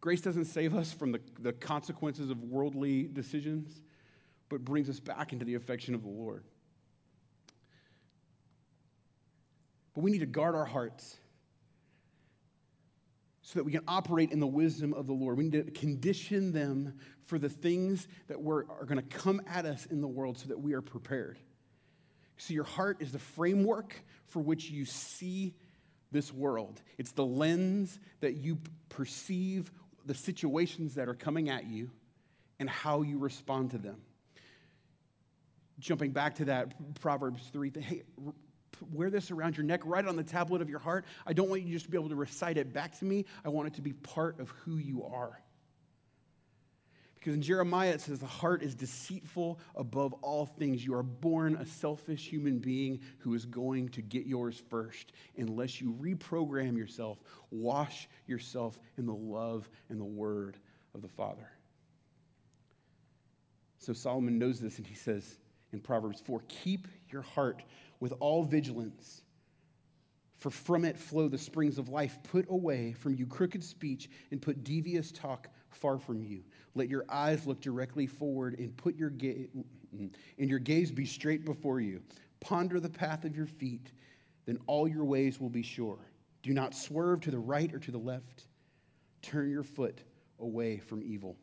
Grace 0.00 0.20
doesn't 0.20 0.44
save 0.44 0.76
us 0.76 0.92
from 0.92 1.10
the, 1.10 1.20
the 1.40 1.52
consequences 1.52 2.30
of 2.30 2.40
worldly 2.44 3.08
decisions, 3.12 3.82
but 4.48 4.64
brings 4.64 4.88
us 4.88 5.00
back 5.00 5.32
into 5.32 5.44
the 5.44 5.54
affection 5.54 5.94
of 5.94 6.02
the 6.02 6.08
Lord. 6.08 6.44
But 9.94 10.02
we 10.02 10.10
need 10.10 10.20
to 10.20 10.26
guard 10.26 10.54
our 10.54 10.64
hearts 10.64 11.16
so 13.42 13.58
that 13.58 13.64
we 13.64 13.72
can 13.72 13.82
operate 13.88 14.30
in 14.30 14.40
the 14.40 14.46
wisdom 14.46 14.92
of 14.92 15.06
the 15.06 15.12
Lord. 15.12 15.38
We 15.38 15.44
need 15.44 15.66
to 15.66 15.70
condition 15.72 16.52
them 16.52 16.98
for 17.24 17.38
the 17.38 17.48
things 17.48 18.06
that 18.28 18.36
are 18.36 18.84
going 18.84 18.96
to 18.96 19.18
come 19.18 19.40
at 19.46 19.64
us 19.64 19.86
in 19.86 20.00
the 20.00 20.08
world 20.08 20.38
so 20.38 20.48
that 20.48 20.60
we 20.60 20.74
are 20.74 20.82
prepared. 20.82 21.38
So, 22.36 22.54
your 22.54 22.64
heart 22.64 22.98
is 23.00 23.10
the 23.10 23.18
framework 23.18 23.96
for 24.26 24.40
which 24.40 24.70
you 24.70 24.84
see 24.84 25.54
this 26.12 26.32
world, 26.32 26.80
it's 26.96 27.12
the 27.12 27.24
lens 27.24 27.98
that 28.20 28.34
you 28.34 28.58
perceive 28.88 29.70
the 30.06 30.14
situations 30.14 30.94
that 30.94 31.08
are 31.08 31.14
coming 31.14 31.50
at 31.50 31.66
you 31.66 31.90
and 32.58 32.68
how 32.68 33.02
you 33.02 33.18
respond 33.18 33.72
to 33.72 33.78
them. 33.78 34.00
Jumping 35.78 36.10
back 36.10 36.36
to 36.36 36.46
that 36.46 36.74
Proverbs 37.00 37.42
3, 37.52 37.72
hey, 37.80 38.02
wear 38.92 39.10
this 39.10 39.30
around 39.30 39.56
your 39.56 39.64
neck, 39.64 39.80
write 39.84 40.04
it 40.04 40.08
on 40.08 40.16
the 40.16 40.24
tablet 40.24 40.60
of 40.62 40.68
your 40.68 40.78
heart. 40.78 41.04
I 41.26 41.32
don't 41.32 41.48
want 41.48 41.62
you 41.62 41.72
just 41.72 41.84
to 41.86 41.90
be 41.90 41.96
able 41.96 42.08
to 42.08 42.16
recite 42.16 42.56
it 42.56 42.72
back 42.72 42.98
to 42.98 43.04
me. 43.04 43.26
I 43.44 43.48
want 43.48 43.68
it 43.68 43.74
to 43.74 43.82
be 43.82 43.92
part 43.92 44.40
of 44.40 44.50
who 44.50 44.76
you 44.76 45.04
are. 45.04 45.40
Because 47.14 47.34
in 47.34 47.42
Jeremiah 47.42 47.90
it 47.90 48.00
says, 48.00 48.20
the 48.20 48.26
heart 48.26 48.62
is 48.62 48.74
deceitful 48.74 49.58
above 49.74 50.12
all 50.22 50.46
things. 50.46 50.84
You 50.84 50.94
are 50.94 51.02
born 51.02 51.56
a 51.56 51.66
selfish 51.66 52.28
human 52.28 52.58
being 52.58 53.00
who 53.18 53.34
is 53.34 53.44
going 53.44 53.88
to 53.90 54.02
get 54.02 54.26
yours 54.26 54.62
first 54.70 55.12
unless 55.36 55.80
you 55.80 55.96
reprogram 56.00 56.76
yourself, 56.76 57.18
wash 57.50 58.08
yourself 58.26 58.78
in 58.96 59.06
the 59.06 59.14
love 59.14 59.68
and 59.88 60.00
the 60.00 60.04
word 60.04 60.58
of 60.94 61.02
the 61.02 61.08
Father. 61.08 61.50
So 63.78 63.92
Solomon 63.92 64.38
knows 64.38 64.60
this 64.60 64.78
and 64.78 64.86
he 64.86 64.94
says 64.94 65.38
in 65.72 65.80
Proverbs 65.80 66.20
4 66.20 66.42
Keep 66.48 66.88
your 67.10 67.22
heart 67.22 67.62
with 68.00 68.12
all 68.20 68.44
vigilance. 68.44 69.22
For 70.38 70.50
from 70.50 70.84
it 70.84 70.96
flow 70.96 71.28
the 71.28 71.38
springs 71.38 71.78
of 71.78 71.88
life. 71.88 72.18
Put 72.22 72.48
away 72.48 72.92
from 72.92 73.16
you 73.16 73.26
crooked 73.26 73.64
speech 73.64 74.08
and 74.30 74.40
put 74.40 74.62
devious 74.62 75.10
talk 75.10 75.48
far 75.70 75.98
from 75.98 76.22
you. 76.22 76.44
Let 76.74 76.88
your 76.88 77.04
eyes 77.08 77.46
look 77.46 77.60
directly 77.60 78.06
forward 78.06 78.58
and 78.58 78.76
put 78.76 78.96
your 78.96 79.10
gaze 79.10 79.48
mm, 79.94 80.10
and 80.38 80.48
your 80.48 80.60
gaze 80.60 80.92
be 80.92 81.06
straight 81.06 81.44
before 81.44 81.80
you. 81.80 82.02
Ponder 82.40 82.78
the 82.78 82.88
path 82.88 83.24
of 83.24 83.36
your 83.36 83.46
feet, 83.46 83.90
then 84.46 84.58
all 84.66 84.86
your 84.86 85.04
ways 85.04 85.40
will 85.40 85.48
be 85.50 85.62
sure. 85.62 85.98
Do 86.42 86.54
not 86.54 86.74
swerve 86.74 87.20
to 87.22 87.32
the 87.32 87.38
right 87.38 87.72
or 87.74 87.80
to 87.80 87.90
the 87.90 87.98
left. 87.98 88.46
Turn 89.22 89.50
your 89.50 89.64
foot 89.64 90.00
away 90.38 90.78
from 90.78 91.02
evil. 91.02 91.36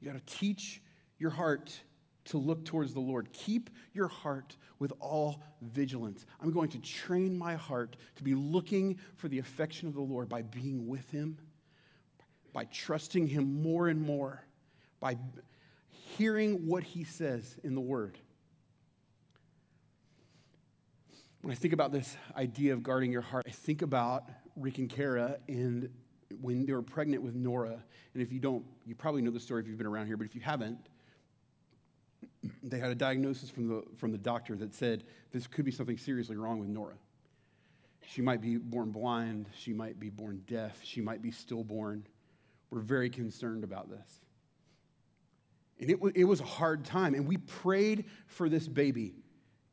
You 0.00 0.12
got 0.12 0.24
to 0.24 0.36
teach 0.36 0.80
your 1.18 1.30
heart 1.30 1.80
to 2.28 2.38
look 2.38 2.64
towards 2.64 2.92
the 2.92 3.00
Lord. 3.00 3.32
Keep 3.32 3.70
your 3.94 4.08
heart 4.08 4.56
with 4.78 4.92
all 5.00 5.42
vigilance. 5.62 6.26
I'm 6.40 6.52
going 6.52 6.68
to 6.70 6.78
train 6.78 7.36
my 7.36 7.54
heart 7.54 7.96
to 8.16 8.22
be 8.22 8.34
looking 8.34 8.98
for 9.16 9.28
the 9.28 9.38
affection 9.38 9.88
of 9.88 9.94
the 9.94 10.00
Lord 10.00 10.28
by 10.28 10.42
being 10.42 10.86
with 10.86 11.10
Him, 11.10 11.38
by 12.52 12.64
trusting 12.64 13.26
Him 13.26 13.62
more 13.62 13.88
and 13.88 14.00
more, 14.00 14.44
by 15.00 15.16
hearing 16.16 16.66
what 16.66 16.82
He 16.82 17.04
says 17.04 17.56
in 17.64 17.74
the 17.74 17.80
Word. 17.80 18.18
When 21.40 21.52
I 21.52 21.54
think 21.54 21.72
about 21.72 21.92
this 21.92 22.16
idea 22.36 22.74
of 22.74 22.82
guarding 22.82 23.10
your 23.10 23.22
heart, 23.22 23.46
I 23.48 23.52
think 23.52 23.80
about 23.80 24.28
Rick 24.54 24.78
and 24.78 24.90
Kara 24.90 25.38
and 25.48 25.88
when 26.42 26.66
they 26.66 26.72
were 26.72 26.82
pregnant 26.82 27.22
with 27.22 27.34
Nora. 27.34 27.82
And 28.12 28.22
if 28.22 28.32
you 28.32 28.40
don't, 28.40 28.66
you 28.84 28.94
probably 28.94 29.22
know 29.22 29.30
the 29.30 29.40
story 29.40 29.62
if 29.62 29.68
you've 29.68 29.78
been 29.78 29.86
around 29.86 30.08
here, 30.08 30.18
but 30.18 30.26
if 30.26 30.34
you 30.34 30.42
haven't, 30.42 30.90
they 32.62 32.78
had 32.78 32.90
a 32.90 32.94
diagnosis 32.94 33.50
from 33.50 33.68
the, 33.68 33.82
from 33.96 34.12
the 34.12 34.18
doctor 34.18 34.56
that 34.56 34.74
said 34.74 35.04
this 35.32 35.46
could 35.46 35.64
be 35.64 35.70
something 35.70 35.98
seriously 35.98 36.36
wrong 36.36 36.58
with 36.58 36.68
Nora. 36.68 36.94
She 38.06 38.22
might 38.22 38.40
be 38.40 38.56
born 38.56 38.90
blind, 38.90 39.46
she 39.54 39.72
might 39.72 40.00
be 40.00 40.08
born 40.08 40.42
deaf, 40.46 40.80
she 40.82 41.00
might 41.00 41.20
be 41.20 41.30
stillborn. 41.30 42.06
We're 42.70 42.80
very 42.80 43.10
concerned 43.10 43.64
about 43.64 43.90
this. 43.90 44.20
And 45.80 45.90
it, 45.90 45.98
it 46.14 46.24
was 46.24 46.40
a 46.40 46.44
hard 46.44 46.84
time, 46.84 47.14
and 47.14 47.26
we 47.26 47.36
prayed 47.36 48.06
for 48.26 48.48
this 48.48 48.66
baby 48.66 49.14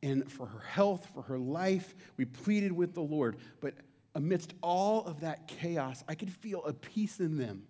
and 0.02 0.30
for 0.30 0.46
her 0.46 0.60
health, 0.60 1.08
for 1.14 1.22
her 1.22 1.38
life. 1.38 1.94
We 2.16 2.26
pleaded 2.26 2.72
with 2.72 2.94
the 2.94 3.00
Lord. 3.00 3.36
But 3.60 3.74
amidst 4.14 4.54
all 4.62 5.04
of 5.04 5.20
that 5.20 5.48
chaos, 5.48 6.04
I 6.08 6.14
could 6.14 6.30
feel 6.30 6.64
a 6.64 6.72
peace 6.72 7.18
in 7.20 7.36
them 7.36 7.64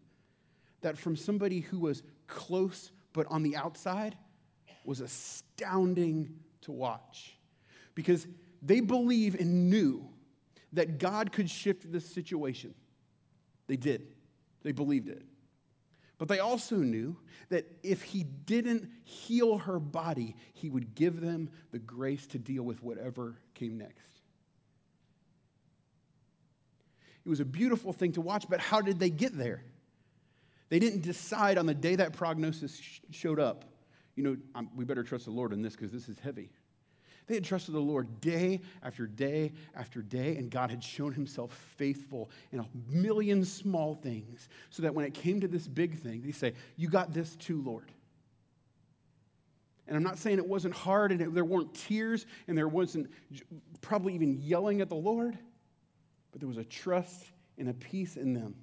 that 0.83 0.99
from 0.99 1.17
somebody 1.17 1.61
who 1.61 1.81
was 1.81 2.03
close 2.27 2.91
but 3.13 3.27
on 3.29 3.43
the 3.43 3.57
outside, 3.57 4.17
was 4.87 5.01
astounding 5.01 6.35
to 6.63 6.73
watch 6.73 7.37
because 7.95 8.27
they 8.63 8.81
believe 8.81 9.35
and 9.35 9.71
knew 9.71 10.09
that 10.73 10.99
God 10.99 11.33
could 11.33 11.51
shift 11.51 11.91
this 11.91 12.07
situation. 12.07 12.75
They 13.67 13.77
did, 13.77 14.07
they 14.63 14.73
believed 14.73 15.09
it. 15.09 15.23
But 16.19 16.29
they 16.29 16.39
also 16.39 16.77
knew 16.77 17.17
that 17.51 17.67
if 17.83 18.03
he 18.03 18.25
didn't 18.25 18.91
heal 19.05 19.59
her 19.59 19.79
body, 19.79 20.35
he 20.55 20.71
would 20.71 20.95
give 20.95 21.21
them 21.21 21.51
the 21.73 21.79
grace 21.79 22.27
to 22.29 22.39
deal 22.39 22.63
with 22.63 22.83
whatever 22.83 23.37
came 23.55 23.77
next. 23.77 24.21
It 27.25 27.29
was 27.29 27.41
a 27.41 27.45
beautiful 27.45 27.93
thing 27.93 28.13
to 28.13 28.21
watch, 28.21 28.47
but 28.49 28.61
how 28.61 28.81
did 28.81 28.99
they 28.99 29.11
get 29.11 29.37
there? 29.37 29.63
They 30.69 30.79
didn't 30.79 31.03
decide 31.03 31.59
on 31.59 31.67
the 31.67 31.75
day 31.75 31.97
that 31.97 32.13
prognosis 32.13 32.77
sh- 32.79 33.01
showed 33.11 33.39
up 33.39 33.65
you 34.17 34.23
know, 34.23 34.37
I'm, 34.55 34.71
we 34.75 34.85
better 34.85 35.03
trust 35.03 35.27
the 35.27 35.31
Lord 35.31 35.53
in 35.53 35.63
this 35.63 35.77
because 35.77 35.93
this 35.93 36.09
is 36.09 36.19
heavy. 36.19 36.51
They 37.27 37.35
had 37.35 37.45
trusted 37.45 37.75
the 37.75 37.81
Lord 37.81 38.21
day 38.21 38.61
after 38.83 39.07
day 39.07 39.53
after 39.75 40.01
day, 40.01 40.37
and 40.37 40.51
God 40.51 40.71
had 40.71 40.83
shown 40.83 41.13
himself 41.13 41.53
faithful 41.77 42.31
in 42.53 42.61
a 42.61 42.67
million 42.89 43.45
small 43.45 43.95
things. 43.95 44.49
So 44.71 44.83
that 44.83 44.95
when 44.95 45.05
it 45.05 45.13
came 45.13 45.41
to 45.41 45.49
this 45.49 45.67
big 45.67 45.99
thing, 45.99 46.23
they 46.23 46.33
say, 46.33 46.55
You 46.77 46.89
got 46.89 47.13
this 47.13 47.35
too, 47.37 47.61
Lord. 47.63 47.91
And 49.89 49.97
I'm 49.97 50.03
not 50.03 50.19
saying 50.19 50.39
it 50.39 50.47
wasn't 50.47 50.75
hard 50.75 51.13
and 51.13 51.21
it, 51.21 51.35
there 51.35 51.45
weren't 51.45 51.73
tears 51.75 52.27
and 52.49 52.59
there 52.59 52.67
wasn't 52.67 53.09
probably 53.81 54.15
even 54.15 54.41
yelling 54.41 54.81
at 54.81 54.89
the 54.89 54.97
Lord, 54.97 55.39
but 56.33 56.41
there 56.41 56.49
was 56.49 56.57
a 56.57 56.65
trust 56.65 57.31
and 57.57 57.69
a 57.69 57.75
peace 57.75 58.17
in 58.17 58.35
them. 58.35 58.57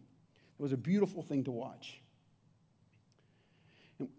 It 0.60 0.62
was 0.62 0.74
a 0.74 0.78
beautiful 0.78 1.22
thing 1.22 1.46
to 1.46 1.52
watch. 1.52 2.02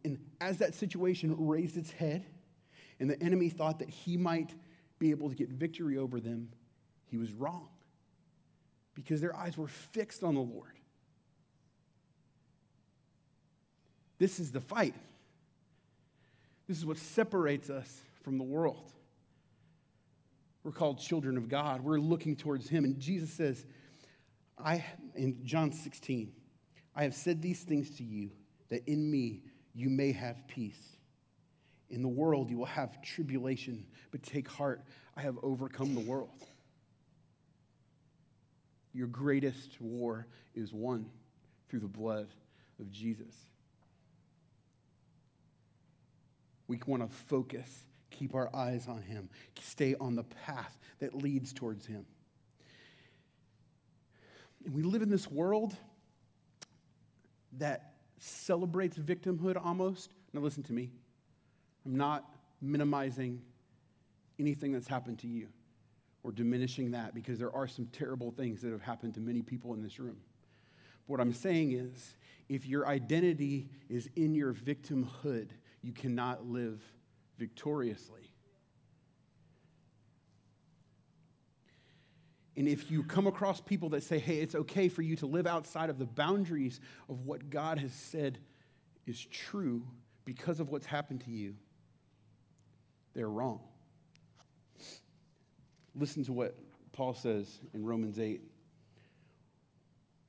And, 0.04 0.18
as 0.40 0.58
that 0.58 0.74
situation 0.74 1.34
raised 1.38 1.76
its 1.76 1.90
head, 1.90 2.24
and 3.00 3.08
the 3.10 3.20
enemy 3.22 3.48
thought 3.48 3.78
that 3.78 3.88
he 3.88 4.16
might 4.16 4.54
be 4.98 5.10
able 5.10 5.28
to 5.28 5.34
get 5.34 5.48
victory 5.48 5.98
over 5.98 6.20
them, 6.20 6.50
he 7.06 7.16
was 7.16 7.32
wrong 7.32 7.68
because 8.94 9.20
their 9.20 9.34
eyes 9.34 9.56
were 9.56 9.68
fixed 9.68 10.22
on 10.22 10.34
the 10.34 10.40
Lord. 10.40 10.78
This 14.18 14.38
is 14.38 14.52
the 14.52 14.60
fight. 14.60 14.94
This 16.68 16.78
is 16.78 16.86
what 16.86 16.98
separates 16.98 17.68
us 17.68 18.00
from 18.22 18.38
the 18.38 18.44
world. 18.44 18.92
We're 20.62 20.72
called 20.72 20.98
children 20.98 21.36
of 21.36 21.48
God. 21.48 21.82
We're 21.82 21.98
looking 21.98 22.36
towards 22.36 22.68
Him. 22.68 22.84
And 22.84 22.98
Jesus 22.98 23.30
says, 23.30 23.66
I, 24.56 24.84
in 25.14 25.44
John 25.44 25.72
16, 25.72 26.32
I 26.96 27.02
have 27.02 27.14
said 27.14 27.42
these 27.42 27.60
things 27.60 27.90
to 27.98 28.04
you 28.04 28.30
that 28.70 28.88
in 28.88 29.10
me 29.10 29.42
you 29.74 29.90
may 29.90 30.12
have 30.12 30.46
peace. 30.46 30.96
In 31.90 32.02
the 32.02 32.08
world 32.08 32.50
you 32.50 32.58
will 32.58 32.64
have 32.66 33.02
tribulation, 33.02 33.87
but 34.10 34.22
take 34.22 34.48
heart, 34.48 34.82
I 35.16 35.22
have 35.22 35.37
overcome 35.42 35.94
the 35.94 36.00
world. 36.00 36.30
Your 38.92 39.08
greatest 39.08 39.80
war 39.80 40.26
is 40.54 40.72
won 40.72 41.10
through 41.68 41.80
the 41.80 41.88
blood 41.88 42.28
of 42.78 42.90
Jesus. 42.90 43.34
We 46.68 46.80
want 46.87 47.02
to 47.08 47.16
focus, 47.26 47.84
keep 48.10 48.34
our 48.34 48.54
eyes 48.54 48.87
on 48.88 49.02
Him, 49.02 49.28
stay 49.60 49.94
on 50.00 50.14
the 50.14 50.22
path 50.22 50.78
that 51.00 51.14
leads 51.14 51.52
towards 51.52 51.84
Him. 51.87 52.06
And 54.64 54.72
we 54.72 54.82
live 54.82 55.02
in 55.02 55.10
this 55.10 55.30
world 55.30 55.76
that 57.58 57.93
celebrates 58.24 58.96
victimhood 58.96 59.60
almost. 59.62 60.12
Now, 60.32 60.40
listen 60.40 60.62
to 60.64 60.72
me. 60.72 60.90
I'm 61.84 61.96
not 61.96 62.24
minimizing 62.60 63.42
anything 64.38 64.72
that's 64.72 64.88
happened 64.88 65.18
to 65.20 65.28
you 65.28 65.48
or 66.22 66.32
diminishing 66.32 66.92
that 66.92 67.14
because 67.14 67.38
there 67.38 67.54
are 67.54 67.68
some 67.68 67.87
terrible 67.87 68.30
things 68.30 68.62
that 68.62 68.72
have 68.72 68.80
happened 68.80 69.14
to 69.14 69.20
many 69.20 69.42
people 69.42 69.74
in 69.74 69.82
this 69.82 69.98
room. 69.98 70.16
But 71.06 71.12
what 71.12 71.20
I'm 71.20 71.34
saying 71.34 71.72
is, 71.72 72.16
if 72.48 72.66
your 72.66 72.87
identity 72.87 73.68
is 73.88 74.08
in 74.16 74.34
your 74.34 74.54
victimhood, 74.54 75.50
you 75.82 75.92
cannot 75.92 76.46
live 76.46 76.80
victoriously. 77.38 78.30
And 82.56 82.68
if 82.68 82.90
you 82.90 83.02
come 83.02 83.26
across 83.26 83.60
people 83.60 83.88
that 83.90 84.04
say, 84.04 84.18
hey, 84.18 84.38
it's 84.38 84.54
okay 84.54 84.88
for 84.88 85.02
you 85.02 85.16
to 85.16 85.26
live 85.26 85.46
outside 85.46 85.90
of 85.90 85.98
the 85.98 86.04
boundaries 86.04 86.80
of 87.08 87.26
what 87.26 87.50
God 87.50 87.78
has 87.78 87.92
said 87.92 88.38
is 89.06 89.26
true 89.26 89.82
because 90.24 90.60
of 90.60 90.70
what's 90.70 90.86
happened 90.86 91.22
to 91.22 91.30
you, 91.30 91.54
they're 93.12 93.28
wrong. 93.28 93.60
Listen 95.96 96.24
to 96.24 96.32
what 96.32 96.56
Paul 96.92 97.14
says 97.14 97.60
in 97.72 97.84
Romans 97.84 98.18
8. 98.18 98.40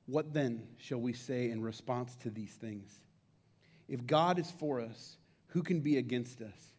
What 0.06 0.32
then 0.32 0.66
shall 0.78 1.00
we 1.00 1.12
say 1.12 1.50
in 1.50 1.62
response 1.62 2.16
to 2.22 2.30
these 2.30 2.52
things? 2.52 3.00
If 3.88 4.06
God 4.06 4.38
is 4.38 4.50
for 4.50 4.80
us, 4.80 5.16
who 5.48 5.62
can 5.62 5.80
be 5.80 5.96
against 5.98 6.42
us? 6.42 6.74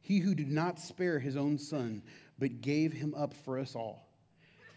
He 0.00 0.18
who 0.18 0.34
did 0.34 0.50
not 0.50 0.78
spare 0.78 1.18
his 1.18 1.36
own 1.36 1.58
son, 1.58 2.02
but 2.38 2.60
gave 2.60 2.92
him 2.92 3.14
up 3.16 3.34
for 3.34 3.58
us 3.58 3.74
all, 3.74 4.07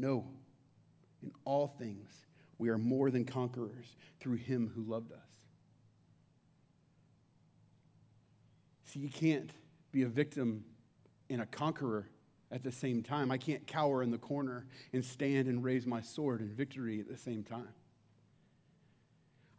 No. 0.00 0.24
In 1.22 1.30
all 1.44 1.66
things, 1.66 2.08
we 2.56 2.70
are 2.70 2.78
more 2.78 3.10
than 3.10 3.26
conquerors 3.26 3.96
through 4.18 4.36
him 4.36 4.72
who 4.74 4.82
loved 4.82 5.12
us. 5.12 5.18
See, 8.86 9.00
you 9.00 9.10
can't 9.10 9.50
be 9.92 10.02
a 10.02 10.08
victim 10.08 10.64
and 11.28 11.42
a 11.42 11.46
conqueror 11.46 12.08
at 12.50 12.62
the 12.62 12.72
same 12.72 13.02
time. 13.02 13.30
I 13.30 13.36
can't 13.36 13.66
cower 13.66 14.02
in 14.02 14.10
the 14.10 14.18
corner 14.18 14.66
and 14.94 15.04
stand 15.04 15.48
and 15.48 15.62
raise 15.62 15.86
my 15.86 16.00
sword 16.00 16.40
in 16.40 16.48
victory 16.48 16.98
at 17.00 17.08
the 17.08 17.18
same 17.18 17.44
time. 17.44 17.68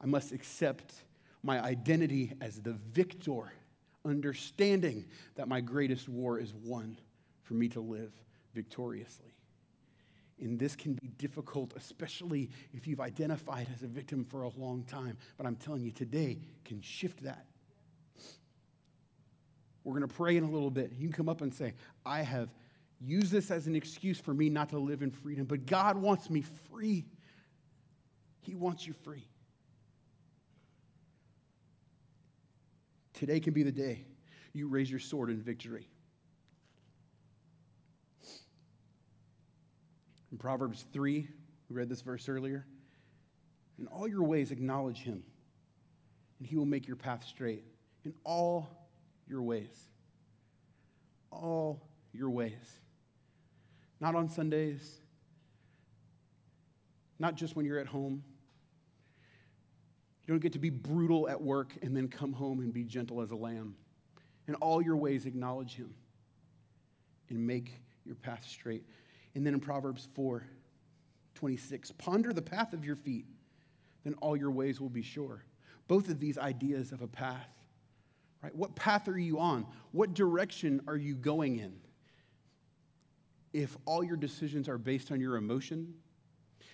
I 0.01 0.07
must 0.07 0.31
accept 0.31 0.95
my 1.43 1.63
identity 1.63 2.33
as 2.41 2.59
the 2.59 2.73
victor, 2.73 3.53
understanding 4.03 5.05
that 5.35 5.47
my 5.47 5.61
greatest 5.61 6.09
war 6.09 6.39
is 6.39 6.51
won 6.55 6.97
for 7.43 7.53
me 7.53 7.69
to 7.69 7.79
live 7.79 8.11
victoriously. 8.55 9.35
And 10.41 10.57
this 10.59 10.75
can 10.75 10.93
be 10.93 11.07
difficult, 11.19 11.73
especially 11.77 12.49
if 12.73 12.87
you've 12.87 12.99
identified 12.99 13.67
as 13.73 13.83
a 13.83 13.87
victim 13.87 14.25
for 14.25 14.41
a 14.41 14.49
long 14.49 14.83
time. 14.83 15.17
But 15.37 15.45
I'm 15.45 15.55
telling 15.55 15.83
you, 15.83 15.91
today 15.91 16.39
can 16.65 16.81
shift 16.81 17.23
that. 17.23 17.45
We're 19.83 19.93
going 19.93 20.07
to 20.07 20.13
pray 20.13 20.37
in 20.37 20.43
a 20.43 20.49
little 20.49 20.71
bit. 20.71 20.93
You 20.97 21.07
can 21.07 21.15
come 21.15 21.29
up 21.29 21.41
and 21.41 21.53
say, 21.53 21.73
I 22.05 22.21
have 22.21 22.49
used 22.99 23.31
this 23.31 23.49
as 23.51 23.67
an 23.67 23.75
excuse 23.75 24.19
for 24.19 24.33
me 24.33 24.49
not 24.49 24.69
to 24.69 24.79
live 24.79 25.01
in 25.01 25.11
freedom, 25.11 25.45
but 25.45 25.65
God 25.65 25.97
wants 25.97 26.29
me 26.29 26.43
free. 26.69 27.05
He 28.41 28.55
wants 28.55 28.85
you 28.85 28.93
free. 28.93 29.27
Today 33.13 33.39
can 33.39 33.53
be 33.53 33.63
the 33.63 33.71
day 33.71 34.05
you 34.53 34.67
raise 34.67 34.89
your 34.89 34.99
sword 34.99 35.29
in 35.29 35.41
victory. 35.41 35.87
In 40.31 40.37
Proverbs 40.37 40.85
3, 40.93 41.27
we 41.69 41.75
read 41.75 41.89
this 41.89 42.01
verse 42.01 42.29
earlier. 42.29 42.65
In 43.79 43.87
all 43.87 44.07
your 44.07 44.23
ways, 44.23 44.51
acknowledge 44.51 44.99
him, 44.99 45.23
and 46.39 46.47
he 46.47 46.55
will 46.55 46.65
make 46.65 46.87
your 46.87 46.95
path 46.95 47.25
straight. 47.25 47.65
In 48.05 48.13
all 48.23 48.69
your 49.27 49.41
ways. 49.41 49.77
All 51.31 51.81
your 52.13 52.29
ways. 52.29 52.79
Not 53.99 54.15
on 54.15 54.29
Sundays, 54.29 54.99
not 57.19 57.35
just 57.35 57.55
when 57.55 57.65
you're 57.65 57.79
at 57.79 57.87
home. 57.87 58.23
You 60.23 60.33
don't 60.33 60.41
get 60.41 60.53
to 60.53 60.59
be 60.59 60.69
brutal 60.69 61.29
at 61.29 61.41
work 61.41 61.73
and 61.81 61.95
then 61.95 62.07
come 62.07 62.33
home 62.33 62.59
and 62.59 62.73
be 62.73 62.83
gentle 62.83 63.21
as 63.21 63.31
a 63.31 63.35
lamb. 63.35 63.75
In 64.47 64.55
all 64.55 64.81
your 64.81 64.95
ways, 64.95 65.25
acknowledge 65.25 65.75
him 65.75 65.93
and 67.29 67.45
make 67.45 67.79
your 68.05 68.15
path 68.15 68.45
straight. 68.47 68.83
And 69.35 69.45
then 69.45 69.53
in 69.53 69.59
Proverbs 69.59 70.07
4 70.13 70.43
26, 71.35 71.91
ponder 71.93 72.33
the 72.33 72.41
path 72.41 72.73
of 72.73 72.85
your 72.85 72.95
feet, 72.95 73.25
then 74.03 74.13
all 74.21 74.35
your 74.35 74.51
ways 74.51 74.79
will 74.79 74.89
be 74.89 75.01
sure. 75.01 75.43
Both 75.87 76.09
of 76.09 76.19
these 76.19 76.37
ideas 76.37 76.91
of 76.91 77.01
a 77.01 77.07
path, 77.07 77.49
right? 78.43 78.53
What 78.55 78.75
path 78.75 79.07
are 79.07 79.17
you 79.17 79.39
on? 79.39 79.65
What 79.91 80.13
direction 80.13 80.81
are 80.87 80.97
you 80.97 81.15
going 81.15 81.57
in? 81.57 81.73
If 83.53 83.75
all 83.85 84.03
your 84.03 84.17
decisions 84.17 84.69
are 84.69 84.77
based 84.77 85.11
on 85.11 85.19
your 85.19 85.35
emotion, 85.35 85.95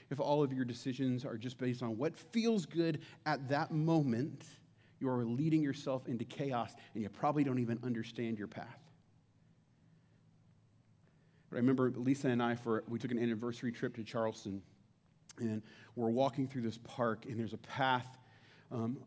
if 0.10 0.20
all 0.20 0.44
of 0.44 0.54
your 0.54 0.66
decisions 0.66 1.26
are 1.26 1.38
just 1.38 1.58
based 1.58 1.82
on 1.82 1.98
what 1.98 2.16
feels 2.16 2.66
good 2.66 3.02
at 3.26 3.50
that 3.50 3.72
moment, 3.72 4.44
you 5.00 5.10
are 5.10 5.26
leading 5.26 5.62
yourself 5.62 6.08
into 6.08 6.26
chaos 6.26 6.74
and 6.94 7.04
you 7.04 7.10
probably 7.10 7.44
don't 7.44 7.60
even 7.60 7.80
understand 7.84 8.38
your 8.38 8.48
path. 8.48 8.87
I 11.52 11.56
remember 11.56 11.92
Lisa 11.96 12.28
and 12.28 12.42
I 12.44 12.56
for 12.56 12.84
we 12.88 13.00
took 13.00 13.12
an 13.12 13.20
anniversary 13.20 13.72
trip 13.72 13.96
to 13.96 14.04
Charleston, 14.04 14.62
and 15.40 15.62
we're 15.96 16.10
walking 16.10 16.48
through 16.48 16.64
this 16.64 16.78
park, 16.84 17.26
and 17.26 17.40
there's 17.40 17.54
a 17.54 17.60
path 17.60 18.18
um, 18.72 18.98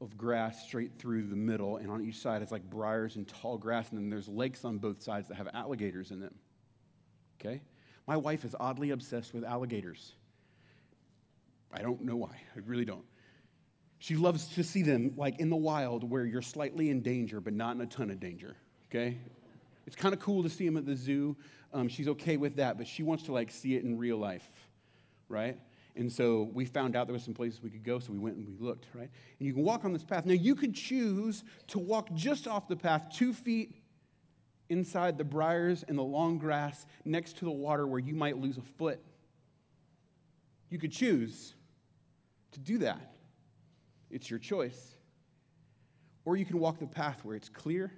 of 0.00 0.16
grass 0.16 0.64
straight 0.66 0.92
through 0.98 1.28
the 1.28 1.36
middle, 1.36 1.76
and 1.76 1.90
on 1.90 2.04
each 2.04 2.18
side 2.18 2.42
it's 2.42 2.52
like 2.52 2.68
briars 2.68 3.16
and 3.16 3.28
tall 3.28 3.58
grass, 3.58 3.90
and 3.90 3.98
then 3.98 4.08
there's 4.08 4.28
lakes 4.28 4.64
on 4.64 4.78
both 4.78 5.02
sides 5.02 5.28
that 5.28 5.34
have 5.34 5.48
alligators 5.52 6.10
in 6.10 6.20
them. 6.20 6.34
Okay, 7.40 7.60
my 8.06 8.16
wife 8.16 8.44
is 8.44 8.56
oddly 8.58 8.90
obsessed 8.90 9.34
with 9.34 9.44
alligators. 9.44 10.12
I 11.72 11.82
don't 11.82 12.02
know 12.02 12.16
why. 12.16 12.40
I 12.54 12.60
really 12.66 12.84
don't. 12.84 13.04
She 13.98 14.16
loves 14.16 14.48
to 14.54 14.64
see 14.64 14.82
them 14.82 15.12
like 15.16 15.38
in 15.38 15.48
the 15.48 15.56
wild 15.56 16.08
where 16.08 16.24
you're 16.24 16.42
slightly 16.42 16.90
in 16.90 17.02
danger, 17.02 17.40
but 17.40 17.52
not 17.52 17.76
in 17.76 17.80
a 17.80 17.86
ton 17.86 18.10
of 18.10 18.18
danger. 18.18 18.56
Okay? 18.90 19.18
It's 19.86 19.96
kind 19.96 20.14
of 20.14 20.20
cool 20.20 20.42
to 20.42 20.48
see 20.48 20.66
them 20.66 20.76
at 20.76 20.86
the 20.86 20.96
zoo. 20.96 21.36
Um, 21.72 21.88
she's 21.88 22.08
okay 22.08 22.36
with 22.36 22.56
that, 22.56 22.76
but 22.76 22.86
she 22.86 23.02
wants 23.02 23.24
to 23.24 23.32
like 23.32 23.50
see 23.50 23.74
it 23.74 23.84
in 23.84 23.98
real 23.98 24.18
life, 24.18 24.46
right? 25.28 25.58
And 25.94 26.10
so 26.10 26.50
we 26.52 26.64
found 26.64 26.96
out 26.96 27.06
there 27.06 27.12
was 27.12 27.22
some 27.22 27.34
places 27.34 27.62
we 27.62 27.70
could 27.70 27.84
go, 27.84 27.98
so 27.98 28.12
we 28.12 28.18
went 28.18 28.36
and 28.36 28.46
we 28.46 28.54
looked, 28.58 28.86
right? 28.94 29.10
And 29.38 29.46
you 29.46 29.52
can 29.52 29.62
walk 29.62 29.84
on 29.84 29.92
this 29.92 30.04
path. 30.04 30.24
Now 30.24 30.32
you 30.32 30.54
could 30.54 30.74
choose 30.74 31.44
to 31.68 31.78
walk 31.78 32.12
just 32.14 32.46
off 32.46 32.68
the 32.68 32.76
path 32.76 33.12
two 33.14 33.32
feet 33.32 33.76
inside 34.68 35.18
the 35.18 35.24
briars 35.24 35.84
and 35.86 35.98
the 35.98 36.02
long 36.02 36.38
grass 36.38 36.86
next 37.04 37.38
to 37.38 37.44
the 37.44 37.50
water 37.50 37.86
where 37.86 38.00
you 38.00 38.14
might 38.14 38.38
lose 38.38 38.56
a 38.56 38.62
foot. 38.62 39.00
You 40.70 40.78
could 40.78 40.92
choose 40.92 41.54
to 42.52 42.60
do 42.60 42.78
that. 42.78 43.14
It's 44.10 44.30
your 44.30 44.38
choice. 44.38 44.96
Or 46.24 46.36
you 46.36 46.46
can 46.46 46.58
walk 46.58 46.78
the 46.78 46.86
path 46.86 47.24
where 47.24 47.36
it's 47.36 47.50
clear, 47.50 47.92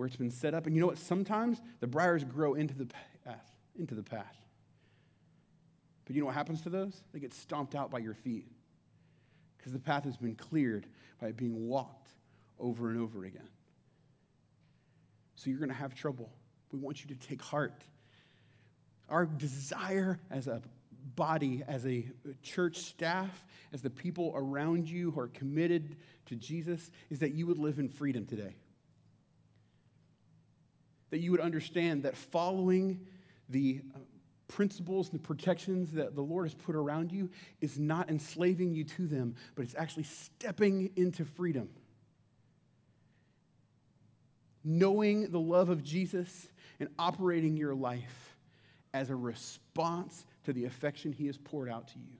where 0.00 0.06
it's 0.06 0.16
been 0.16 0.30
set 0.30 0.54
up. 0.54 0.64
And 0.64 0.74
you 0.74 0.80
know 0.80 0.86
what? 0.86 0.96
Sometimes 0.96 1.60
the 1.80 1.86
briars 1.86 2.24
grow 2.24 2.54
into 2.54 2.72
the 2.72 2.86
path, 2.86 3.52
into 3.78 3.94
the 3.94 4.02
path. 4.02 4.34
But 6.06 6.16
you 6.16 6.22
know 6.22 6.26
what 6.26 6.34
happens 6.34 6.62
to 6.62 6.70
those? 6.70 7.02
They 7.12 7.20
get 7.20 7.34
stomped 7.34 7.74
out 7.74 7.90
by 7.90 7.98
your 7.98 8.14
feet 8.14 8.46
because 9.58 9.74
the 9.74 9.78
path 9.78 10.04
has 10.04 10.16
been 10.16 10.36
cleared 10.36 10.86
by 11.20 11.32
being 11.32 11.68
walked 11.68 12.14
over 12.58 12.88
and 12.88 12.98
over 12.98 13.26
again. 13.26 13.46
So 15.34 15.50
you're 15.50 15.58
going 15.58 15.68
to 15.68 15.74
have 15.74 15.94
trouble. 15.94 16.30
We 16.72 16.78
want 16.78 17.04
you 17.04 17.14
to 17.14 17.28
take 17.28 17.42
heart. 17.42 17.84
Our 19.10 19.26
desire 19.26 20.18
as 20.30 20.46
a 20.46 20.62
body, 21.14 21.62
as 21.68 21.84
a 21.84 22.06
church 22.42 22.78
staff, 22.78 23.44
as 23.74 23.82
the 23.82 23.90
people 23.90 24.32
around 24.34 24.88
you 24.88 25.10
who 25.10 25.20
are 25.20 25.28
committed 25.28 25.96
to 26.24 26.36
Jesus, 26.36 26.90
is 27.10 27.18
that 27.18 27.34
you 27.34 27.46
would 27.46 27.58
live 27.58 27.78
in 27.78 27.90
freedom 27.90 28.24
today. 28.24 28.56
That 31.10 31.18
you 31.18 31.30
would 31.32 31.40
understand 31.40 32.04
that 32.04 32.16
following 32.16 33.00
the 33.48 33.82
uh, 33.94 33.98
principles 34.50 35.10
and 35.10 35.20
the 35.20 35.26
protections 35.26 35.92
that 35.92 36.14
the 36.14 36.22
Lord 36.22 36.46
has 36.46 36.54
put 36.54 36.74
around 36.74 37.12
you 37.12 37.30
is 37.60 37.78
not 37.78 38.10
enslaving 38.10 38.74
you 38.74 38.84
to 38.84 39.06
them, 39.06 39.36
but 39.54 39.62
it's 39.62 39.74
actually 39.76 40.04
stepping 40.04 40.90
into 40.96 41.24
freedom. 41.24 41.70
Knowing 44.62 45.30
the 45.30 45.40
love 45.40 45.68
of 45.70 45.82
Jesus 45.82 46.48
and 46.78 46.88
operating 46.98 47.56
your 47.56 47.74
life 47.74 48.36
as 48.92 49.08
a 49.08 49.16
response 49.16 50.26
to 50.44 50.52
the 50.52 50.64
affection 50.64 51.12
he 51.12 51.26
has 51.26 51.38
poured 51.38 51.68
out 51.68 51.88
to 51.88 51.98
you 51.98 52.16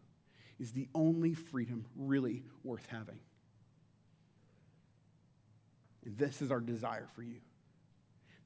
is 0.58 0.72
the 0.72 0.88
only 0.94 1.34
freedom 1.34 1.84
really 1.96 2.44
worth 2.62 2.86
having. 2.90 3.18
And 6.04 6.16
this 6.16 6.40
is 6.40 6.50
our 6.50 6.60
desire 6.60 7.08
for 7.14 7.22
you 7.22 7.40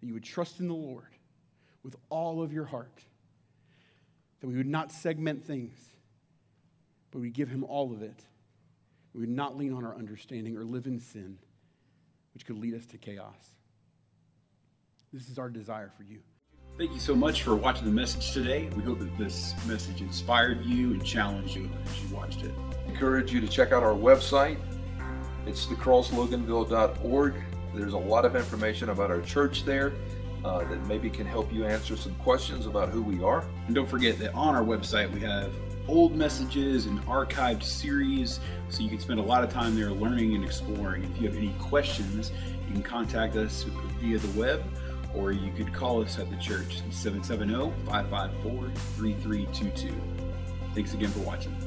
that 0.05 0.09
you 0.09 0.13
would 0.13 0.23
trust 0.23 0.61
in 0.61 0.69
the 0.69 0.75
Lord 0.75 1.17
with 1.83 1.97
all 2.11 2.43
of 2.43 2.53
your 2.53 2.67
heart, 2.67 3.03
that 4.41 4.47
we 4.47 4.55
would 4.55 4.67
not 4.67 4.93
segment 4.93 5.47
things, 5.47 5.79
but 7.11 7.21
we 7.21 7.31
give 7.31 7.49
him 7.49 7.65
all 7.65 7.91
of 7.91 8.03
it. 8.03 8.21
We 9.15 9.21
would 9.21 9.31
not 9.31 9.57
lean 9.57 9.73
on 9.73 9.83
our 9.83 9.97
understanding 9.97 10.59
or 10.59 10.65
live 10.65 10.85
in 10.85 11.01
sin, 11.01 11.39
which 12.35 12.45
could 12.45 12.59
lead 12.59 12.75
us 12.75 12.85
to 12.87 12.99
chaos. 12.99 13.55
This 15.11 15.31
is 15.31 15.39
our 15.39 15.49
desire 15.49 15.91
for 15.97 16.03
you. 16.03 16.19
Thank 16.77 16.93
you 16.93 17.01
so 17.01 17.15
much 17.15 17.43
for 17.43 17.57
watching 17.57 17.87
the 17.87 17.91
message 17.91 18.33
today. 18.33 18.69
We 18.77 18.83
hope 18.83 18.99
that 18.99 19.17
this 19.17 19.55
message 19.67 20.03
inspired 20.03 20.67
you 20.67 20.93
and 20.93 21.03
challenged 21.03 21.57
you 21.57 21.71
as 21.87 22.03
you 22.03 22.15
watched 22.15 22.43
it. 22.43 22.53
encourage 22.87 23.33
you 23.33 23.41
to 23.41 23.49
check 23.49 23.73
out 23.73 23.83
our 23.83 23.95
website. 23.95 24.59
It's 25.47 25.65
thecrossloganville.org. 25.65 27.35
There's 27.75 27.93
a 27.93 27.99
lot 27.99 28.25
of 28.25 28.37
information 28.37 28.91
about 28.91 29.11
our 29.11 29.21
church 29.21 29.65
there 29.65 29.93
uh, 30.45 30.65
that 30.65 30.87
maybe 30.87 31.11
can 31.11 31.27
help 31.27 31.53
you 31.53 31.65
answer 31.65 31.97
some 31.97 32.15
questions 32.17 32.67
about 32.67 32.91
who 32.91 33.03
we 33.03 33.23
are. 33.23 33.45
And 33.67 33.75
don't 33.75 33.89
forget 33.89 34.19
that 34.19 34.35
on 34.35 34.55
our 34.55 34.63
website 34.63 35.11
we 35.13 35.21
have 35.21 35.53
old 35.89 36.15
messages 36.15 36.87
and 36.87 37.01
archived 37.07 37.63
series 37.63 38.41
so 38.69 38.83
you 38.83 38.89
can 38.89 38.99
spend 38.99 39.21
a 39.21 39.23
lot 39.23 39.45
of 39.45 39.53
time 39.53 39.75
there 39.75 39.91
learning 39.91 40.35
and 40.35 40.45
exploring. 40.45 41.05
If 41.05 41.21
you 41.21 41.29
have 41.29 41.37
any 41.37 41.53
questions, 41.59 42.33
you 42.67 42.75
can 42.75 42.83
contact 42.83 43.37
us 43.37 43.65
via 44.01 44.19
the 44.19 44.39
web 44.39 44.65
or 45.15 45.33
you 45.33 45.53
could 45.53 45.73
call 45.73 46.03
us 46.03 46.19
at 46.19 46.31
the 46.31 46.37
church 46.37 46.83
770 46.91 47.73
554 47.87 48.71
3322. 48.97 49.95
Thanks 50.75 50.95
again 50.95 51.11
for 51.11 51.21
watching. 51.21 51.64